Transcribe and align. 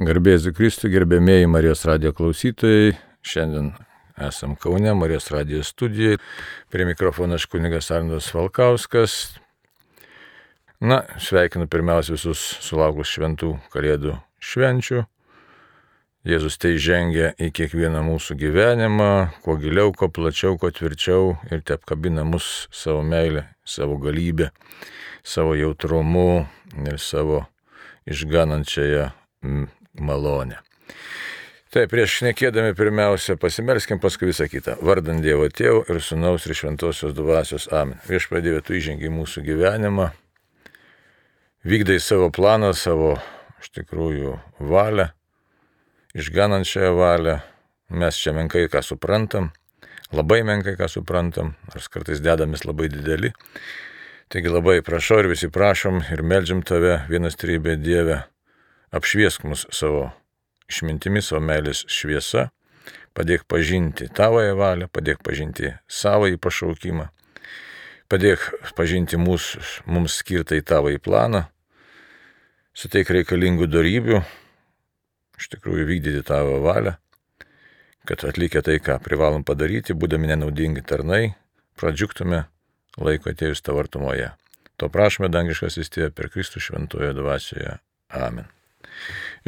Garbėsiu 0.00 0.54
Kristų, 0.56 0.88
gerbėmėjai 0.94 1.48
Marijos 1.52 1.82
radio 1.84 2.14
klausytojai. 2.16 2.94
Šiandien 3.20 3.66
esam 4.16 4.54
Kaune, 4.56 4.94
Marijos 4.96 5.26
radio 5.28 5.60
studijoje. 5.60 6.16
Prie 6.72 6.86
mikrofono 6.88 7.36
aš 7.36 7.44
kunigas 7.52 7.90
Arnas 7.92 8.30
Valkauskas. 8.32 9.36
Na, 10.80 11.02
sveikinu 11.20 11.68
pirmiausia 11.68 12.14
visus 12.16 12.40
sulaukus 12.64 13.12
šventų 13.12 13.52
kalėdų 13.74 14.16
švenčių. 14.40 15.04
Jėzus 16.32 16.56
tai 16.56 16.78
žengia 16.80 17.34
į 17.36 17.50
kiekvieną 17.60 18.00
mūsų 18.08 18.38
gyvenimą, 18.40 19.12
kuo 19.44 19.60
giliau, 19.60 19.92
kuo 19.92 20.08
plačiau, 20.08 20.56
kuo 20.56 20.72
tvirčiau 20.72 21.34
ir 21.52 21.60
te 21.60 21.76
apkabina 21.76 22.24
mus 22.24 22.70
savo 22.72 23.04
meilę, 23.04 23.50
savo 23.68 24.00
galybę, 24.00 24.48
savo 25.20 25.52
jautrumu 25.60 26.46
ir 26.88 26.96
savo 26.96 27.44
išganančiąją 28.08 29.10
malonę. 30.00 30.58
Taip, 31.70 31.92
prieš 31.92 32.16
šnekėdami 32.18 32.74
pirmiausia 32.74 33.36
pasimelskim, 33.38 34.00
paskui 34.02 34.26
visą 34.32 34.48
kitą. 34.50 34.72
Vardant 34.82 35.22
Dievo 35.22 35.44
Tėvų 35.46 35.84
ir 35.92 36.00
Sūnaus 36.02 36.48
ir 36.48 36.56
Šventosios 36.58 37.12
Dvasios 37.14 37.68
Amen. 37.70 38.00
Vieš 38.08 38.26
pradėjo 38.26 38.64
tu 38.66 38.74
įžengi 38.74 39.06
mūsų 39.14 39.44
gyvenimą, 39.46 40.08
vykdai 41.62 42.00
savo 42.02 42.26
planą, 42.34 42.72
savo 42.74 43.12
iš 43.62 43.70
tikrųjų 43.76 44.34
valią, 44.72 45.12
išganančiąją 46.18 46.90
valią. 46.98 47.36
Mes 48.02 48.18
čia 48.18 48.34
menkai 48.34 48.64
ką 48.70 48.82
suprantam, 48.86 49.52
labai 50.10 50.40
menkai 50.46 50.74
ką 50.74 50.90
suprantam, 50.90 51.54
nors 51.70 51.86
kartais 51.86 52.18
dedamės 52.18 52.66
labai 52.66 52.90
dideli. 52.90 53.30
Taigi 54.26 54.50
labai 54.50 54.80
prašau 54.82 55.22
ir 55.22 55.30
visi 55.30 55.46
prašom 55.46 56.02
ir 56.10 56.26
melžiam 56.26 56.66
tave 56.66 57.04
vienas 57.06 57.38
trybė 57.38 57.78
Dieve 57.78 58.24
apšviesk 58.94 59.44
mus 59.46 59.66
savo 59.74 60.10
išmintimi, 60.70 61.22
savo 61.22 61.42
meilės 61.44 61.84
šviesa, 61.90 62.48
padėk 63.16 63.46
pažinti 63.50 64.08
tavoją 64.14 64.56
valią, 64.58 64.88
padėk 64.92 65.22
pažinti 65.26 65.74
savo 65.90 66.28
į 66.30 66.38
pašaukimą, 66.42 67.08
padėk 68.10 68.46
pažinti 68.78 69.18
mūsų, 69.20 69.62
mums 69.90 70.20
skirtą 70.22 70.58
į 70.58 70.66
tavo 70.66 70.92
į 70.94 71.00
planą, 71.02 71.44
suteik 72.74 73.10
reikalingų 73.14 73.70
darybių, 73.70 74.22
iš 75.40 75.50
tikrųjų 75.54 75.86
vykdyti 75.88 76.26
tavo 76.26 76.60
valią, 76.64 76.96
kad 78.08 78.24
atlikę 78.26 78.62
tai, 78.66 78.78
ką 78.82 78.98
privalom 79.04 79.44
padaryti, 79.46 79.94
būdami 79.94 80.32
nenaudingi 80.32 80.84
tarnai, 80.86 81.34
pradžiuktume 81.80 82.44
laiko 83.00 83.32
atėjus 83.32 83.62
tavo 83.64 83.82
artumoje. 83.84 84.32
To 84.80 84.88
prašome 84.88 85.28
dangiškas 85.28 85.76
įstėję 85.82 86.08
per 86.16 86.30
Kristų 86.32 86.62
šventoje 86.64 87.12
dvasioje. 87.16 87.76
Amen. 88.16 88.48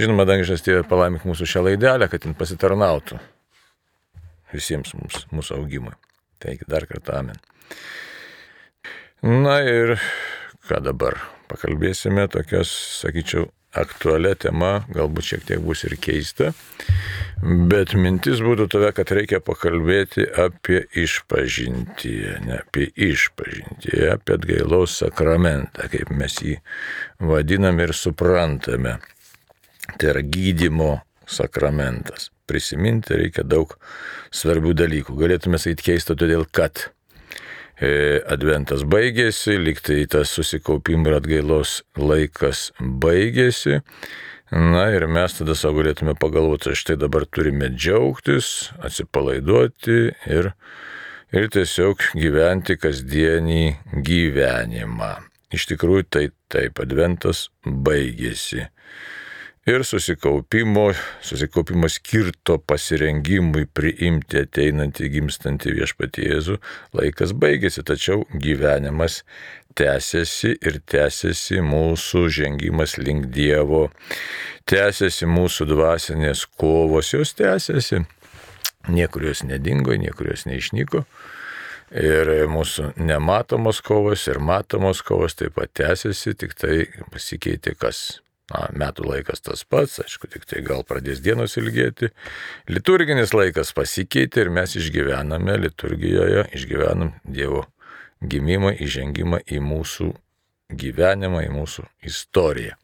Žinoma, 0.00 0.26
dangiškas 0.28 0.64
tėvė 0.64 0.82
palaimink 0.88 1.26
mūsų 1.28 1.48
šią 1.48 1.64
laidelę, 1.68 2.08
kad 2.12 2.24
jin 2.26 2.36
pasitarnautų 2.38 3.20
visiems 4.52 4.92
mums, 4.98 5.24
mūsų 5.32 5.56
augimui. 5.60 5.94
Taigi 6.42 6.68
dar 6.68 6.86
kartą 6.90 7.20
amen. 7.20 7.38
Na 9.22 9.60
ir 9.62 9.96
ką 10.68 10.82
dabar? 10.84 11.20
Pakalbėsime 11.52 12.26
tokias, 12.32 12.70
sakyčiau, 13.02 13.46
aktualią 13.76 14.34
temą, 14.40 14.72
galbūt 14.92 15.28
šiek 15.30 15.44
tiek 15.48 15.62
bus 15.64 15.84
ir 15.86 15.94
keista, 16.00 16.50
bet 17.70 17.94
mintis 17.96 18.42
būtų 18.44 18.68
tave, 18.72 18.90
kad 18.96 19.12
reikia 19.16 19.40
pakalbėti 19.44 20.26
apie 20.44 20.82
išpažintį, 21.04 22.16
ne 22.46 22.58
apie 22.60 22.90
išpažintį, 23.08 23.94
apie 24.12 24.36
atgailaus 24.36 24.98
sakramentą, 25.00 25.88
kaip 25.92 26.12
mes 26.12 26.38
jį 26.44 26.58
vadiname 27.32 27.88
ir 27.88 27.96
suprantame. 27.96 28.98
Tai 29.98 30.12
yra 30.14 30.22
gydimo 30.24 30.92
sakramentas. 31.26 32.30
Prisiminti 32.48 33.16
reikia 33.16 33.44
daug 33.46 33.76
svarbių 34.34 34.74
dalykų. 34.76 35.14
Galėtume 35.18 35.60
sakyti 35.60 35.92
keista 35.92 36.16
todėl, 36.18 36.44
kad 36.50 36.88
e, 37.78 38.20
Adventas 38.30 38.84
baigėsi, 38.88 39.56
liktai 39.60 40.02
tas 40.10 40.32
susikaupimo 40.36 41.10
ir 41.10 41.18
atgailos 41.20 41.80
laikas 41.96 42.70
baigėsi. 42.80 43.80
Na 44.52 44.90
ir 44.92 45.06
mes 45.08 45.32
tada 45.38 45.56
savo 45.56 45.80
galėtume 45.80 46.12
pagalvoti, 46.20 46.74
štai 46.76 46.98
dabar 47.00 47.24
turime 47.24 47.70
džiaugtis, 47.72 48.72
atsipalaiduoti 48.84 50.00
ir, 50.28 50.50
ir 51.32 51.48
tiesiog 51.54 52.04
gyventi 52.12 52.76
kasdienį 52.76 53.62
gyvenimą. 54.04 55.14
Iš 55.56 55.70
tikrųjų 55.72 56.04
tai 56.12 56.26
taip, 56.52 56.84
Adventas 56.84 57.46
baigėsi 57.64 58.66
ir 59.66 59.84
susikaupimo, 59.84 60.92
susikaupimo 61.20 61.88
skirto 61.88 62.58
pasirengimui 62.66 63.68
priimti 63.74 64.42
ateinantį 64.42 65.10
gimstantį 65.16 65.74
viešpatį 65.76 66.24
Jėzų 66.26 66.56
laikas 66.98 67.34
baigėsi, 67.38 67.84
tačiau 67.86 68.24
gyvenimas 68.32 69.20
tęsiasi 69.78 70.56
ir 70.58 70.80
tęsiasi 70.90 71.62
mūsų 71.64 72.24
žengimas 72.38 72.96
link 72.98 73.30
Dievo, 73.34 73.86
tęsiasi 74.68 75.30
mūsų 75.30 75.68
dvasinės 75.70 76.44
kovos, 76.58 77.12
jos 77.14 77.34
tęsiasi, 77.38 78.02
niekur 78.90 79.30
jos 79.30 79.44
nedingo, 79.46 79.94
niekur 79.94 80.32
jos 80.34 80.44
neišnyko. 80.50 81.06
Ir 81.92 82.28
mūsų 82.48 82.94
nematomos 83.04 83.82
kovos 83.84 84.24
ir 84.32 84.40
matomos 84.40 85.04
kovos 85.04 85.36
taip 85.36 85.58
pat 85.60 85.74
tęsiasi, 85.76 86.32
tik 86.40 86.56
tai 86.56 86.86
pasikeitė 87.12 87.76
kas 87.76 88.22
Na, 88.52 88.66
metų 88.76 89.06
laikas 89.08 89.40
tas 89.40 89.62
pats, 89.64 90.00
aišku, 90.02 90.28
tik 90.28 90.44
tai 90.48 90.60
gal 90.66 90.82
pradės 90.84 91.22
dienos 91.24 91.56
ilgėti. 91.56 92.10
Liturginis 92.68 93.32
laikas 93.32 93.72
pasikeitė 93.76 94.44
ir 94.44 94.50
mes 94.52 94.76
išgyvename 94.76 95.56
liturgijoje, 95.62 96.44
išgyvenam 96.58 97.14
Dievo 97.24 97.64
gimimą, 98.20 98.74
įžengimą 98.84 99.40
į 99.48 99.62
mūsų 99.64 100.10
gyvenimą, 100.82 101.46
į 101.46 101.52
mūsų 101.54 101.86
istoriją. 102.08 102.76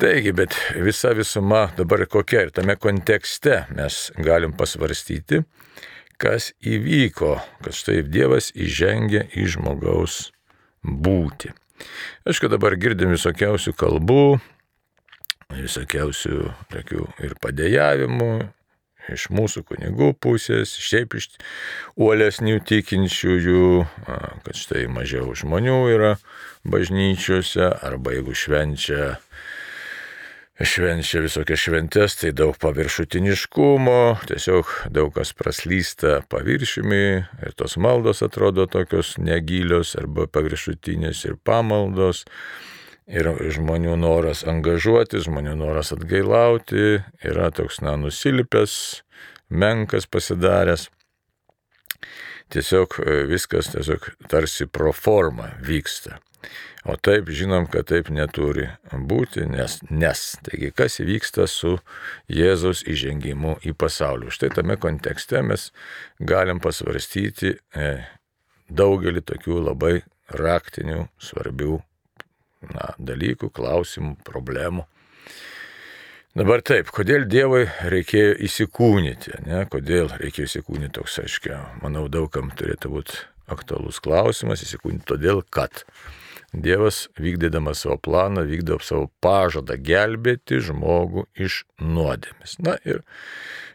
Taigi, 0.00 0.32
bet 0.36 0.56
visa 0.84 1.12
visuma 1.16 1.66
dabar 1.76 2.04
kokia 2.08 2.46
ir 2.46 2.50
tame 2.52 2.76
kontekste 2.76 3.62
mes 3.76 4.10
galim 4.20 4.52
pasvarstyti, 4.56 5.40
kas 6.20 6.50
įvyko, 6.60 7.36
kad 7.64 7.76
štai 7.76 8.02
Dievas 8.04 8.50
įžengė 8.52 9.26
į 9.36 9.46
žmogaus 9.56 10.26
būti. 10.84 11.52
Aišku, 12.26 12.50
dabar 12.52 12.76
girdim 12.80 13.14
visokiausių 13.14 13.74
kalbų, 13.78 14.38
visokiausių 15.54 16.38
tokių 16.72 17.08
ir 17.24 17.34
padėjavimų 17.42 18.30
iš 19.12 19.28
mūsų 19.30 19.62
kunigų 19.68 20.12
pusės, 20.22 20.72
šiaip 20.82 21.14
iš 21.18 21.28
uolesnių 21.94 22.58
tikinčiųjų, 22.66 23.68
kad 24.42 24.58
štai 24.58 24.86
mažiau 24.90 25.30
žmonių 25.38 25.78
yra 25.94 26.16
bažnyčiose, 26.66 27.70
arba 27.86 28.16
jeigu 28.16 28.34
švenčia 28.34 29.16
švenčia 30.64 31.20
visokias 31.20 31.60
šventes, 31.60 32.14
tai 32.16 32.30
daug 32.32 32.56
paviršutiniškumo, 32.60 34.00
tiesiog 34.30 34.70
daug 34.88 35.12
kas 35.12 35.34
praslysta 35.36 36.22
paviršiumi 36.32 37.02
ir 37.44 37.56
tos 37.60 37.76
maldos 37.76 38.22
atrodo 38.24 38.64
tokios 38.70 39.16
negilios 39.20 39.92
arba 40.00 40.24
paviršutinės 40.26 41.26
ir 41.28 41.36
pamaldos. 41.44 42.24
Ir 43.06 43.28
žmonių 43.54 43.92
noras 44.00 44.42
angažuoti, 44.48 45.20
žmonių 45.22 45.52
noras 45.60 45.92
atgailauti 45.94 47.04
yra 47.22 47.52
toks, 47.54 47.78
na, 47.84 47.94
nusilipęs, 48.00 49.04
menkas 49.46 50.08
pasidaręs. 50.10 50.88
Tiesiog 52.50 52.98
viskas 53.30 53.70
tiesiog 53.74 54.08
tarsi 54.30 54.66
pro 54.66 54.90
formą 54.90 55.52
vyksta. 55.62 56.18
O 56.86 56.94
taip 57.02 57.30
žinom, 57.34 57.66
kad 57.70 57.88
taip 57.90 58.12
neturi 58.14 58.68
būti, 58.92 59.42
nes, 59.50 59.80
nes. 59.90 60.24
Taigi, 60.46 60.70
kas 60.76 61.00
įvyksta 61.02 61.48
su 61.50 61.76
Jėzaus 62.30 62.84
įžengimu 62.86 63.56
į 63.66 63.74
pasaulį. 63.78 64.30
Štai 64.34 64.52
tame 64.54 64.78
kontekste 64.78 65.42
mes 65.42 65.70
galim 66.22 66.62
pasvarstyti 66.62 67.56
e, 67.56 67.90
daugelį 68.70 69.24
tokių 69.26 69.58
labai 69.66 69.96
raktinių, 70.30 71.08
svarbių 71.22 71.80
na, 72.72 72.92
dalykų, 72.98 73.50
klausimų, 73.54 74.16
problemų. 74.26 74.86
Dabar 76.36 76.60
taip, 76.60 76.90
kodėl 76.92 77.24
Dievui 77.32 77.62
reikėjo 77.88 78.34
įsikūnyti, 78.44 79.38
ne? 79.46 79.62
kodėl 79.72 80.10
reikėjo 80.20 80.50
įsikūnyti 80.50 80.92
toks, 80.98 81.14
aiškiai, 81.22 81.62
manau, 81.80 82.06
daugam 82.12 82.50
turėtų 82.52 82.90
būti 82.92 83.22
aktualus 83.48 84.02
klausimas, 84.04 84.60
įsikūnyti 84.66 85.06
todėl, 85.08 85.40
kad 85.48 85.86
Dievas 86.54 87.08
vykdydamas 87.18 87.82
savo 87.82 87.96
planą, 87.98 88.44
vykdo 88.46 88.78
savo 88.84 89.08
pažadą 89.20 89.76
gelbėti 89.82 90.60
žmogų 90.62 91.26
iš 91.34 91.64
nuodėmis. 91.82 92.56
Na 92.62 92.76
ir 92.86 93.02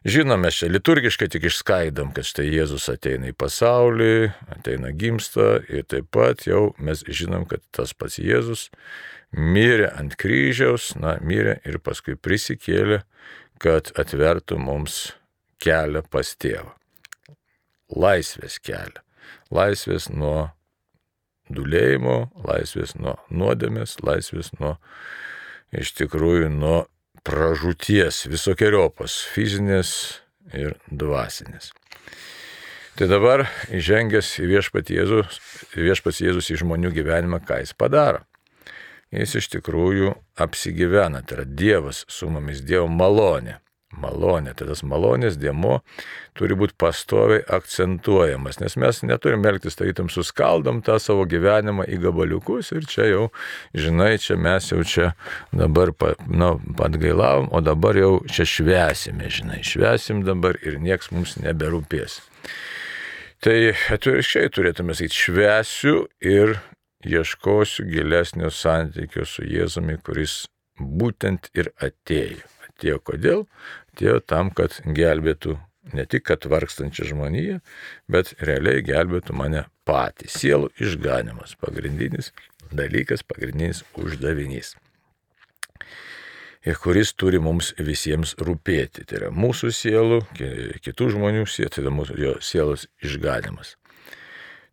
žinome, 0.07 0.49
čia 0.55 0.71
liturgiškai 0.71 1.27
tik 1.33 1.49
išskaidom, 1.51 2.13
kad 2.15 2.25
štai 2.25 2.47
Jėzus 2.47 2.87
ateina 2.93 3.29
į 3.31 3.35
pasaulį, 3.37 4.31
ateina 4.55 4.93
gimsta 4.95 5.59
ir 5.67 5.83
taip 5.91 6.09
pat 6.15 6.47
jau 6.47 6.71
mes 6.79 7.03
žinom, 7.05 7.45
kad 7.49 7.63
tas 7.75 7.93
pats 7.93 8.17
Jėzus 8.21 8.69
mirė 9.35 9.91
ant 9.91 10.15
kryžiaus, 10.19 10.93
na, 10.95 11.17
mirė 11.21 11.59
ir 11.67 11.79
paskui 11.83 12.15
prisikėlė, 12.15 13.03
kad 13.61 13.91
atvertų 13.99 14.57
mums 14.57 15.11
kelią 15.61 16.01
pas 16.09 16.33
tėvą. 16.39 16.71
Laisvės 17.91 18.57
kelią. 18.63 19.03
Laisvės 19.51 20.07
nuo 20.09 20.49
dulėjimo, 21.55 22.31
laisvės 22.47 22.95
nuo 22.99 23.17
nuodėmės, 23.29 23.97
laisvės 24.05 24.51
nuo 24.59 24.77
iš 25.71 25.93
tikrųjų 25.99 26.49
nuo 26.53 26.77
pražūties 27.27 28.25
visokiojopos 28.31 29.19
fizinės 29.33 29.93
ir 30.57 30.75
dvasinės. 30.89 31.71
Tai 32.99 33.07
dabar 33.07 33.45
įžengęs 33.71 34.33
į 34.43 34.49
viešpats 34.51 34.91
Jėzus, 34.91 35.39
viešpats 35.77 36.19
Jėzus 36.21 36.51
į 36.51 36.59
žmonių 36.65 36.91
gyvenimą, 36.97 37.39
ką 37.47 37.61
jis 37.63 37.71
padaro? 37.77 38.25
Jis 39.11 39.37
iš 39.39 39.49
tikrųjų 39.57 40.13
apsigyvena, 40.39 41.23
tai 41.23 41.39
yra 41.39 41.45
Dievas 41.47 42.05
su 42.11 42.29
mumis, 42.31 42.63
Dievo 42.63 42.87
malonė 42.91 43.59
malonė. 43.97 44.53
Tai 44.57 44.67
tas 44.69 44.83
malonės 44.87 45.37
dėmo 45.41 45.79
turi 46.37 46.55
būti 46.57 46.77
pastoviai 46.79 47.43
akcentuojamas, 47.57 48.61
nes 48.63 48.77
mes 48.79 49.01
neturim 49.07 49.45
elgtis, 49.47 49.77
tarytum 49.79 50.09
suskaldom 50.11 50.81
tą 50.85 50.97
savo 51.01 51.25
gyvenimą 51.29 51.87
į 51.91 52.01
gabaliukus 52.05 52.71
ir 52.75 52.87
čia 52.89 53.09
jau, 53.09 53.25
žinai, 53.75 54.13
čia 54.21 54.37
mes 54.39 54.71
jau 54.71 54.83
čia 54.87 55.11
dabar 55.51 55.93
pa, 55.95 56.13
nu, 56.27 56.53
atgailavom, 56.79 57.51
o 57.51 57.63
dabar 57.65 57.99
jau 57.99 58.13
čia 58.31 58.47
švesime, 58.47 59.31
žinai, 59.31 59.61
švesim 59.67 60.23
dabar 60.27 60.59
ir 60.63 60.79
nieks 60.81 61.11
mums 61.11 61.37
neberūpės. 61.41 62.21
Tai 63.41 63.57
atvirkščiai 63.89 64.51
turėtume 64.53 64.93
sakyti, 64.93 65.17
švesiu 65.17 65.95
ir 66.21 66.59
ieškosiu 67.01 67.87
gilesnio 67.89 68.51
santykio 68.53 69.25
su 69.25 69.45
Jėzumi, 69.49 69.97
kuris 70.05 70.43
būtent 70.77 71.49
ir 71.57 71.71
atėjo. 71.81 72.45
Atėjo 72.69 72.99
kodėl? 73.05 73.43
Atėjo 73.91 74.19
tam, 74.25 74.51
kad 74.55 74.79
gelbėtų 74.85 75.57
ne 75.93 76.05
tik, 76.05 76.25
kad 76.29 76.45
vargstančią 76.45 77.09
žmoniją, 77.11 77.59
bet 78.11 78.33
realiai 78.39 78.83
gelbėtų 78.85 79.35
mane 79.35 79.65
patį. 79.87 80.29
Sielų 80.31 80.71
išganimas- 80.79 81.55
pagrindinis 81.63 82.31
dalykas, 82.71 83.23
pagrindinis 83.23 83.83
uždavinys. 83.97 84.75
Ir 86.61 86.77
kuris 86.77 87.13
turi 87.17 87.39
mums 87.41 87.73
visiems 87.81 88.35
rūpėti. 88.37 89.05
Tai 89.09 89.17
yra 89.17 89.29
mūsų 89.33 89.71
sielų, 89.73 90.19
kitų 90.85 91.09
žmonių 91.15 91.47
sielų, 91.49 91.69
tai 91.73 91.83
yra 91.83 91.93
mūsų 91.97 92.41
sielos 92.45 92.85
išganimas. 93.01 93.75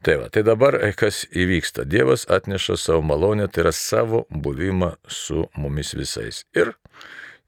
Tai 0.04 0.14
va, 0.20 0.28
tai 0.30 0.44
dabar 0.46 0.76
kas 0.94 1.24
įvyksta? 1.34 1.82
Dievas 1.88 2.26
atneša 2.30 2.76
savo 2.78 3.00
malonę, 3.02 3.48
tai 3.50 3.64
yra 3.64 3.72
savo 3.74 4.26
buvimą 4.30 4.92
su 5.10 5.48
mumis 5.56 5.94
visais. 5.98 6.44
Ir 6.54 6.76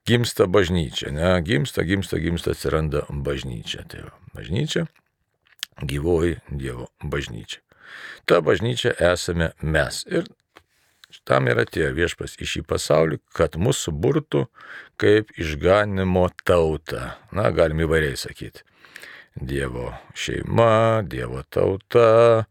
gimsta 0.07 0.47
bažnyčia, 0.47 1.13
ne, 1.15 1.33
gimsta, 1.43 1.83
gimsta, 1.83 2.19
gimsta, 2.19 2.55
atsiranda 2.55 3.05
bažnyčia. 3.11 3.85
Tai 3.89 4.07
va, 4.09 4.13
bažnyčia, 4.37 4.87
gyvoji 5.83 6.41
Dievo 6.49 6.89
bažnyčia. 7.03 7.63
Ta 8.25 8.41
bažnyčia 8.41 8.95
esame 9.13 9.53
mes. 9.63 10.05
Ir 10.07 10.29
tam 11.27 11.49
yra 11.51 11.67
tie 11.67 11.91
viešpas 11.95 12.37
į 12.39 12.49
šį 12.53 12.63
pasaulį, 12.71 13.21
kad 13.35 13.59
mūsų 13.59 13.95
burtų 13.95 14.47
kaip 15.01 15.33
išganimo 15.41 16.29
tauta. 16.47 17.17
Na, 17.35 17.51
galim 17.55 17.83
įvairiai 17.87 18.19
sakyti. 18.19 18.63
Dievo 19.35 19.93
šeima, 20.15 21.03
Dievo 21.07 21.43
tauta, 21.49 22.47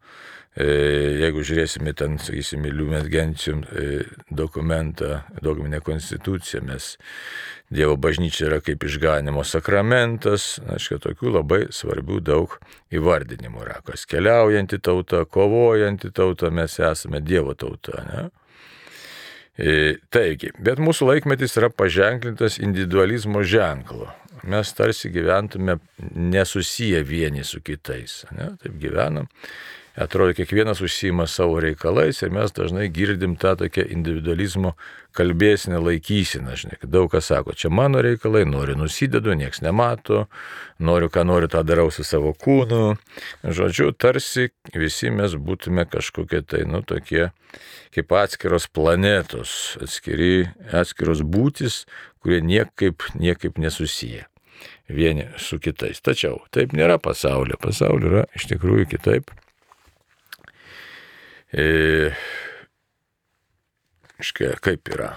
jeigu 0.58 1.44
žiūrėsime 1.46 1.94
ten, 1.94 2.18
sakysime, 2.18 2.72
Liumės 2.74 3.06
Gentium 3.12 3.62
e, 3.70 4.02
dokumentą, 4.32 5.22
dokumentinę 5.42 5.82
konstituciją, 5.86 6.64
mes 6.66 6.96
Dievo 7.70 8.00
bažnyčia 8.02 8.48
yra 8.48 8.58
kaip 8.66 8.82
išganimo 8.82 9.44
sakramentas, 9.46 10.56
aišku, 10.74 10.98
tokių 11.04 11.36
labai 11.36 11.60
svarbių 11.70 12.18
daug 12.26 12.56
įvardinimų 12.90 13.62
yra, 13.62 13.78
kas 13.86 14.08
keliaujanti 14.10 14.82
tauta, 14.82 15.22
kovojanti 15.30 16.10
tauta, 16.10 16.50
mes 16.50 16.80
esame 16.82 17.22
Dievo 17.22 17.54
tauta. 17.54 18.02
Ne? 18.10 18.24
E, 19.60 20.00
taigi, 20.10 20.50
bet 20.58 20.82
mūsų 20.82 21.12
laikmetis 21.12 21.60
yra 21.62 21.70
paženklintas 21.70 22.58
individualizmo 22.58 23.46
ženklu. 23.46 24.10
Mes 24.50 24.74
tarsi 24.74 25.12
gyventume 25.14 25.78
nesusiję 26.16 27.04
vieni 27.04 27.44
su 27.44 27.62
kitais. 27.62 28.24
Ne? 28.32 28.56
Taip 28.64 28.80
gyvenam 28.82 29.28
atrodo, 30.00 30.34
kiekvienas 30.34 30.82
užsima 30.82 31.28
savo 31.28 31.60
reikalais 31.60 32.22
ir 32.24 32.32
mes 32.34 32.54
dažnai 32.56 32.88
girdim 32.94 33.36
tą 33.40 33.56
tokią 33.60 33.86
individualizmo 33.92 34.74
kalbėsinę 35.18 35.80
laikysiną, 35.82 36.56
žinai, 36.60 36.78
kad 36.82 36.92
daug 36.94 37.10
kas 37.12 37.30
sako, 37.32 37.56
čia 37.58 37.72
mano 37.74 38.02
reikalai, 38.06 38.46
noriu 38.48 38.78
nusidedu, 38.80 39.34
nieks 39.38 39.64
nemato, 39.66 40.28
noriu, 40.80 41.10
ką 41.12 41.26
noriu, 41.28 41.50
tą 41.52 41.64
darau 41.68 41.90
su 41.92 42.06
savo 42.08 42.32
kūnu. 42.38 42.96
Žodžiu, 43.44 43.92
tarsi 43.98 44.50
visi 44.76 45.12
mes 45.12 45.36
būtume 45.36 45.88
kažkokie 45.90 46.44
tai, 46.46 46.64
nu, 46.70 46.84
tokie 46.86 47.32
kaip 47.96 48.14
atskiros 48.14 48.70
planetos, 48.72 49.76
atskiri, 49.82 50.50
atskiros 50.72 51.26
būtis, 51.26 51.84
kurie 52.22 52.44
niekaip, 52.46 53.04
niekaip 53.18 53.58
nesusiję 53.58 54.28
vieni 54.90 55.28
su 55.38 55.60
kitais. 55.60 56.02
Tačiau 56.02 56.42
taip 56.54 56.74
nėra 56.78 57.00
pasaulio. 57.02 57.58
Pasaulio 57.62 58.12
yra 58.14 58.26
iš 58.38 58.50
tikrųjų 58.54 58.90
kitaip. 58.96 59.32
E, 61.50 62.12
Iškia, 64.20 64.58
kaip 64.60 64.90
yra. 64.92 65.14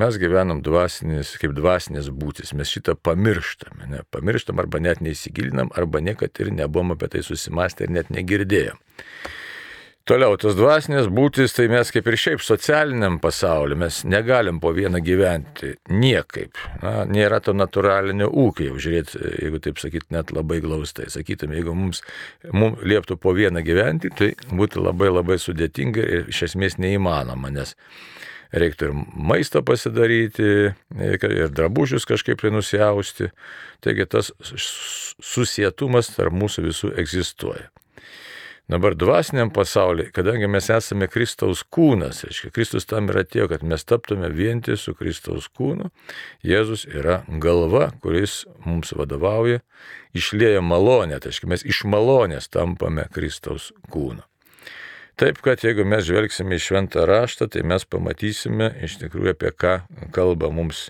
Mes 0.00 0.16
gyvenam 0.20 0.62
dvasinės, 0.64 1.34
kaip 1.40 1.52
dvasinės 1.56 2.08
būtis, 2.12 2.54
mes 2.56 2.70
šitą 2.72 2.94
pamirštame, 3.04 3.88
ne? 3.92 4.00
pamirštam 4.12 4.60
arba 4.60 4.80
net 4.80 5.02
neįsigilinam, 5.04 5.68
arba 5.76 6.00
niekad 6.04 6.40
ir 6.40 6.52
nebuvom 6.56 6.94
apie 6.94 7.10
tai 7.12 7.22
susimastę 7.24 7.84
ir 7.84 7.92
net 7.96 8.12
negirdėjom. 8.12 8.80
Toliau, 10.06 10.36
tos 10.38 10.54
dvasinės 10.54 11.08
būtis, 11.10 11.50
tai 11.56 11.64
mes 11.66 11.88
kaip 11.90 12.06
ir 12.06 12.14
šiaip 12.22 12.42
socialiniam 12.46 13.16
pasauliu, 13.18 13.74
mes 13.80 14.04
negalim 14.06 14.60
po 14.62 14.70
vieną 14.70 15.00
gyventi 15.02 15.72
niekaip. 15.90 16.60
Na, 16.78 17.00
nėra 17.10 17.40
to 17.42 17.50
natūralinio 17.56 18.28
ūkio, 18.30 18.68
jau 18.68 18.76
žiūrėt, 18.84 19.16
jeigu 19.42 19.58
taip 19.64 19.80
sakyt, 19.82 20.04
net 20.14 20.30
labai 20.30 20.60
glaustai. 20.62 21.08
Sakytum, 21.10 21.56
jeigu 21.58 21.74
mums, 21.74 22.04
mums 22.54 22.84
lieptų 22.86 23.16
po 23.18 23.34
vieną 23.34 23.64
gyventi, 23.66 24.12
tai 24.14 24.28
būtų 24.46 24.84
labai 24.84 25.10
labai 25.10 25.40
sudėtinga 25.42 26.04
ir 26.06 26.30
iš 26.30 26.44
esmės 26.52 26.78
neįmanoma, 26.78 27.50
nes 27.56 27.74
reiktų 28.54 28.92
ir 28.92 28.94
maisto 29.10 29.64
pasidaryti, 29.66 30.52
ir 31.02 31.50
drabužius 31.50 32.06
kažkaip 32.06 32.46
tai 32.46 32.54
nusiausti. 32.54 33.32
Taigi 33.82 34.06
tas 34.06 34.30
susietumas 35.18 36.14
tarp 36.14 36.38
mūsų 36.44 36.68
visų 36.70 36.92
egzistuoja. 36.94 37.72
Dabar 38.66 38.96
dvasiniam 38.98 39.50
pasauliu, 39.54 40.08
kadangi 40.10 40.48
mes 40.50 40.66
esame 40.74 41.06
Kristaus 41.06 41.60
kūnas, 41.70 42.24
aiškiai, 42.26 42.50
Kristus 42.50 42.88
tam 42.90 43.06
yra 43.12 43.22
atėjo, 43.22 43.46
kad 43.52 43.62
mes 43.62 43.86
taptume 43.86 44.26
vienti 44.34 44.74
su 44.74 44.90
Kristaus 44.98 45.46
kūnu, 45.54 45.92
Jėzus 46.42 46.82
yra 46.90 47.20
galva, 47.42 47.92
kuris 48.02 48.40
mums 48.66 48.90
vadovauja, 48.98 49.60
išlėja 50.18 50.64
malonę, 50.66 51.20
tai 51.22 51.30
aiškiai, 51.30 51.52
mes 51.54 51.62
iš 51.62 51.84
malonės 51.86 52.50
tampame 52.50 53.06
Kristaus 53.14 53.70
kūnu. 53.94 54.26
Taip, 55.16 55.38
kad 55.46 55.62
jeigu 55.62 55.86
mes 55.88 56.02
žvelgsime 56.04 56.58
į 56.58 56.64
šventą 56.66 57.06
raštą, 57.08 57.46
tai 57.48 57.62
mes 57.64 57.86
pamatysime 57.88 58.66
iš 58.84 58.98
tikrųjų 59.00 59.32
apie 59.32 59.54
ką 59.54 59.76
kalba 60.12 60.50
mums 60.52 60.88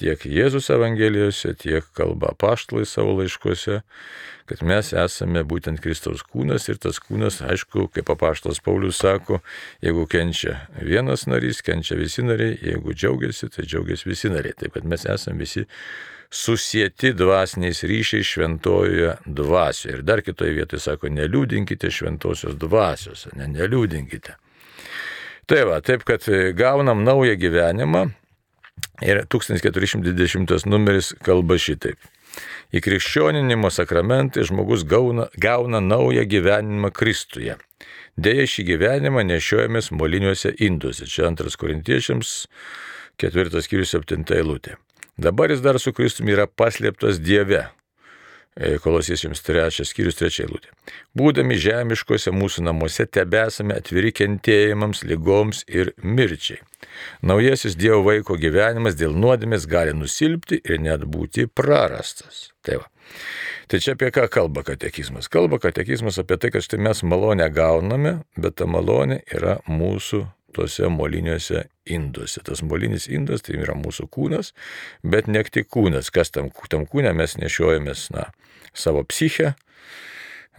tiek 0.00 0.24
Jėzus 0.26 0.70
Evangelijose, 0.72 1.54
tiek 1.58 1.86
kalba 1.96 2.32
paštlai 2.38 2.84
savo 2.88 3.16
laiškuose, 3.18 3.80
kad 4.48 4.62
mes 4.66 4.92
esame 4.96 5.44
būtent 5.48 5.80
Kristaus 5.82 6.24
kūnas 6.26 6.68
ir 6.68 6.80
tas 6.82 6.98
kūnas, 7.02 7.40
aišku, 7.44 7.86
kaip 7.94 8.10
apaštas 8.12 8.60
Paulius 8.64 9.00
sako, 9.02 9.40
jeigu 9.84 10.06
kenčia 10.10 10.58
vienas 10.80 11.26
narys, 11.30 11.62
kenčia 11.64 11.98
visi 12.00 12.24
nariai, 12.26 12.58
jeigu 12.60 12.96
džiaugiasi, 12.96 13.50
tai 13.54 13.66
džiaugiasi 13.68 14.10
visi 14.10 14.32
nariai. 14.32 14.56
Taip 14.58 14.76
kad 14.76 14.88
mes 14.88 15.06
esame 15.08 15.44
visi 15.44 15.66
susieti 16.32 17.12
dvasiniais 17.16 17.82
ryšiais 17.84 18.26
šventojoje 18.26 19.16
dvasioje. 19.26 19.98
Ir 19.98 20.06
dar 20.08 20.22
kitoje 20.24 20.56
vietoje 20.56 20.80
sako, 20.80 21.12
neliūdinkite 21.12 21.90
šventosios 21.92 22.56
dvasios, 22.60 23.28
ne, 23.36 23.50
neliūdinkite. 23.52 24.38
Tai 25.46 25.62
va, 25.68 25.80
taip 25.84 26.06
kad 26.08 26.24
gaunam 26.56 27.04
naują 27.04 27.36
gyvenimą 27.36 28.06
ir 29.02 29.24
1420 29.26 30.66
numeris 30.66 31.12
kalba 31.26 31.58
šitaip. 31.58 31.98
Į 32.72 32.80
krikščioninimo 32.80 33.68
sakramentą 33.68 34.44
žmogus 34.48 34.86
gauna, 34.88 35.26
gauna 35.36 35.82
naują 35.84 36.24
gyvenimą 36.24 36.92
Kristuje. 36.96 37.58
Deja, 38.16 38.46
šį 38.48 38.64
gyvenimą 38.70 39.24
nešiojamės 39.28 39.90
moliniuose 39.92 40.54
induose. 40.64 41.08
Čia 41.08 41.26
antras 41.28 41.58
korintiečiams, 41.60 42.32
ketvirtas 43.20 43.68
skyrius, 43.68 43.92
septinta 43.92 44.38
eilutė. 44.38 44.78
Dabar 45.20 45.52
jis 45.52 45.60
dar 45.64 45.76
su 45.80 45.92
Kristumi 45.92 46.32
yra 46.32 46.48
paslėptas 46.48 47.20
Dieve. 47.20 47.66
E, 48.56 48.76
Kolosiečiams 48.78 49.40
3 49.46 49.84
skyrius 49.88 50.18
3 50.20 50.42
eilutė. 50.44 50.68
Būdami 51.16 51.56
žemiškose 51.56 52.34
mūsų 52.36 52.66
namuose 52.66 53.06
tebesame 53.08 53.78
atviri 53.80 54.12
kentėjimams, 54.12 55.00
lygoms 55.08 55.62
ir 55.72 55.94
mirčiai. 56.04 56.60
Naujasis 57.24 57.78
Dievo 57.80 58.02
vaiko 58.04 58.36
gyvenimas 58.36 58.98
dėl 59.00 59.16
nuodėmės 59.16 59.64
gali 59.70 59.94
nusilpti 59.96 60.60
ir 60.68 60.82
net 60.84 61.06
būti 61.08 61.46
prarastas. 61.48 62.50
Tai, 62.60 62.82
va. 62.82 62.86
tai 63.72 63.80
čia 63.80 63.96
apie 63.96 64.12
ką 64.12 64.28
kalba 64.28 64.66
katekizmas? 64.68 65.32
Kalba 65.32 65.56
katekizmas 65.62 66.20
apie 66.20 66.36
tai, 66.36 66.52
kad 66.52 66.66
štai 66.66 66.82
mes 66.84 67.00
malonę 67.08 67.48
gauname, 67.56 68.18
bet 68.36 68.60
ta 68.60 68.68
malonė 68.68 69.22
yra 69.32 69.62
mūsų 69.64 70.26
tuose 70.54 70.88
moliniuose 70.92 71.66
induose. 71.86 72.42
Tas 72.46 72.62
molinis 72.62 73.08
indas 73.10 73.44
tai 73.46 73.58
yra 73.60 73.76
mūsų 73.78 74.08
kūnas, 74.12 74.52
bet 75.02 75.28
ne 75.28 75.42
tik 75.44 75.70
kūnas, 75.72 76.12
kas 76.14 76.32
tam, 76.34 76.50
tam 76.70 76.86
kūne 76.86 77.14
mes 77.16 77.36
nešiojamės, 77.40 78.10
na, 78.14 78.30
savo 78.74 79.04
psichę. 79.08 79.54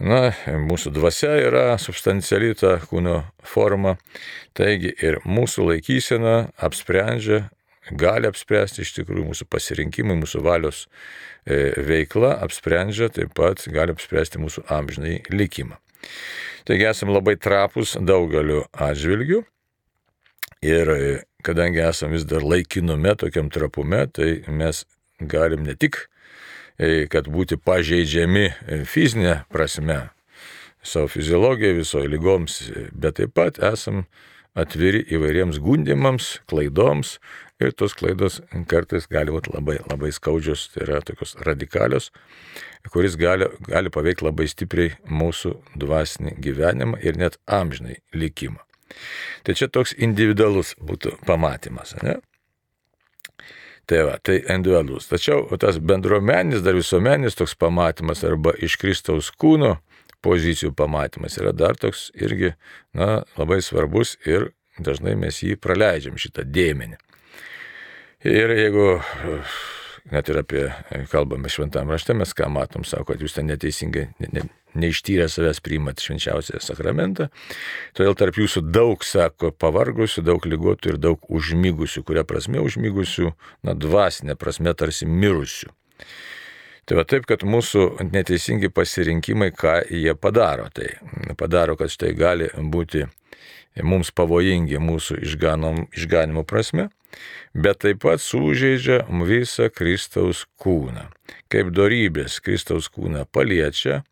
Na, 0.02 0.32
mūsų 0.42 0.90
dvasia 0.96 1.36
yra 1.38 1.66
substanciali 1.78 2.50
ta 2.58 2.80
kūno 2.82 3.20
forma, 3.46 3.94
taigi 4.58 4.90
ir 4.98 5.20
mūsų 5.22 5.68
laikysena 5.68 6.34
apsprendžia, 6.58 7.44
gali 7.94 8.26
apspręsti 8.26 8.82
iš 8.82 8.90
tikrųjų 8.96 9.28
mūsų 9.28 9.46
pasirinkimai, 9.52 10.16
mūsų 10.18 10.42
valios 10.42 10.88
e, 11.46 11.70
veikla 11.78 12.34
apsprendžia, 12.42 13.10
taip 13.14 13.36
pat 13.38 13.62
gali 13.70 13.94
apspręsti 13.94 14.42
mūsų 14.42 14.66
amžinai 14.72 15.20
likimą. 15.30 15.78
Taigi 16.66 16.88
esame 16.88 17.14
labai 17.14 17.36
trapus 17.38 17.94
daugeliu 18.00 18.64
atžvilgių 18.72 19.44
Ir 20.64 20.88
kadangi 21.44 21.82
esame 21.84 22.16
vis 22.16 22.24
dar 22.24 22.44
laikinume, 22.44 23.12
tokiam 23.20 23.50
trapume, 23.52 24.06
tai 24.08 24.44
mes 24.48 24.84
galim 25.20 25.64
ne 25.66 25.74
tik, 25.76 25.98
e, 26.78 27.04
kad 27.12 27.28
būti 27.28 27.58
pažeidžiami 27.60 28.44
e, 28.48 28.78
fizinė 28.88 29.42
prasme, 29.52 30.06
savo 30.84 31.10
fiziologiją, 31.12 31.76
visoje 31.82 32.08
lygoms, 32.08 32.58
bet 32.92 33.20
taip 33.20 33.34
pat 33.36 33.60
esam 33.60 34.06
atviri 34.56 35.02
įvairiems 35.12 35.60
gundimams, 35.60 36.38
klaidoms 36.48 37.18
ir 37.60 37.72
tos 37.76 37.94
klaidos 37.98 38.40
kartais 38.70 39.08
gali 39.10 39.34
būti 39.34 39.52
labai, 39.54 39.78
labai 39.90 40.12
skaudžios, 40.14 40.70
tai 40.74 40.86
yra 40.86 41.00
tokios 41.04 41.36
radikalios, 41.44 42.10
kuris 42.92 43.18
gali, 43.20 43.50
gali 43.68 43.92
paveikti 43.92 44.28
labai 44.28 44.48
stipriai 44.48 44.94
mūsų 45.10 45.58
dvasinį 45.80 46.38
gyvenimą 46.44 47.02
ir 47.04 47.20
net 47.20 47.40
amžinai 47.44 48.00
likimą. 48.16 48.62
Tai 49.44 49.56
čia 49.58 49.68
toks 49.72 49.94
individualus 49.96 50.74
būtų 50.80 51.18
pamatymas. 51.28 51.94
Ne? 52.02 52.18
Tai 53.84 54.00
va, 54.08 54.18
tai 54.24 54.38
individualus. 54.40 55.10
Tačiau 55.10 55.44
tas 55.60 55.76
bendruomenis, 55.76 56.62
dar 56.64 56.76
visuomenis 56.76 57.36
toks 57.36 57.56
pamatymas 57.60 58.24
arba 58.24 58.54
iš 58.56 58.78
Kristaus 58.80 59.28
kūno 59.30 59.76
pozicijų 60.24 60.72
pamatymas 60.76 61.36
yra 61.40 61.52
dar 61.52 61.76
toks 61.76 62.08
irgi, 62.16 62.54
na, 62.96 63.24
labai 63.36 63.60
svarbus 63.64 64.16
ir 64.24 64.52
dažnai 64.80 65.14
mes 65.20 65.42
jį 65.44 65.58
praleidžiam 65.60 66.16
šitą 66.20 66.46
dėmenį. 66.48 66.96
Ir 68.24 68.54
jeigu 68.56 68.88
net 70.12 70.28
ir 70.28 70.40
apie, 70.40 70.66
kalbame 71.12 71.48
šventame 71.52 71.94
rašte, 71.94 72.16
mes 72.16 72.34
ką 72.36 72.50
matom, 72.52 72.84
sako, 72.84 73.12
kad 73.12 73.24
jūs 73.24 73.36
ten 73.36 73.48
neteisingai, 73.48 74.08
ne, 74.20 74.30
ne, 74.34 74.44
neištyrę 74.78 75.28
savęs 75.30 75.62
priimat 75.64 76.02
švenčiausią 76.02 76.60
sakramentą. 76.62 77.30
Todėl 77.96 78.16
tarp 78.18 78.38
jūsų 78.40 78.64
daug, 78.74 79.04
sako, 79.06 79.52
pavargusių, 79.54 80.24
daug 80.26 80.44
lygotų 80.50 80.94
ir 80.94 81.00
daug 81.00 81.24
užmygusių, 81.30 82.04
kuria 82.06 82.26
prasme 82.28 82.62
užmygusių, 82.64 83.32
na, 83.64 83.74
dvasinė 83.78 84.36
prasme 84.40 84.74
tarsi 84.76 85.08
mirusių. 85.08 85.72
Tai 86.84 86.98
va 86.98 87.06
taip, 87.08 87.24
kad 87.24 87.46
mūsų 87.48 88.10
neteisingi 88.12 88.68
pasirinkimai, 88.68 89.54
ką 89.56 89.78
jie 89.88 90.12
padaro. 90.20 90.66
Tai 90.74 90.90
padaro, 91.40 91.78
kad 91.80 91.88
štai 91.88 92.10
gali 92.18 92.50
būti 92.52 93.06
mums 93.82 94.12
pavojingi 94.14 94.78
mūsų 94.82 95.16
išganom, 95.24 95.86
išganimo 95.96 96.44
prasme, 96.46 96.90
bet 97.54 97.82
taip 97.84 98.02
pat 98.04 98.22
sužeidžia 98.22 99.04
visą 99.28 99.70
Kristaus 99.74 100.44
kūną. 100.60 101.08
Kaip 101.52 101.70
darybės 101.76 102.40
Kristaus 102.44 102.90
kūną 102.92 103.26
paliečia, 103.30 104.02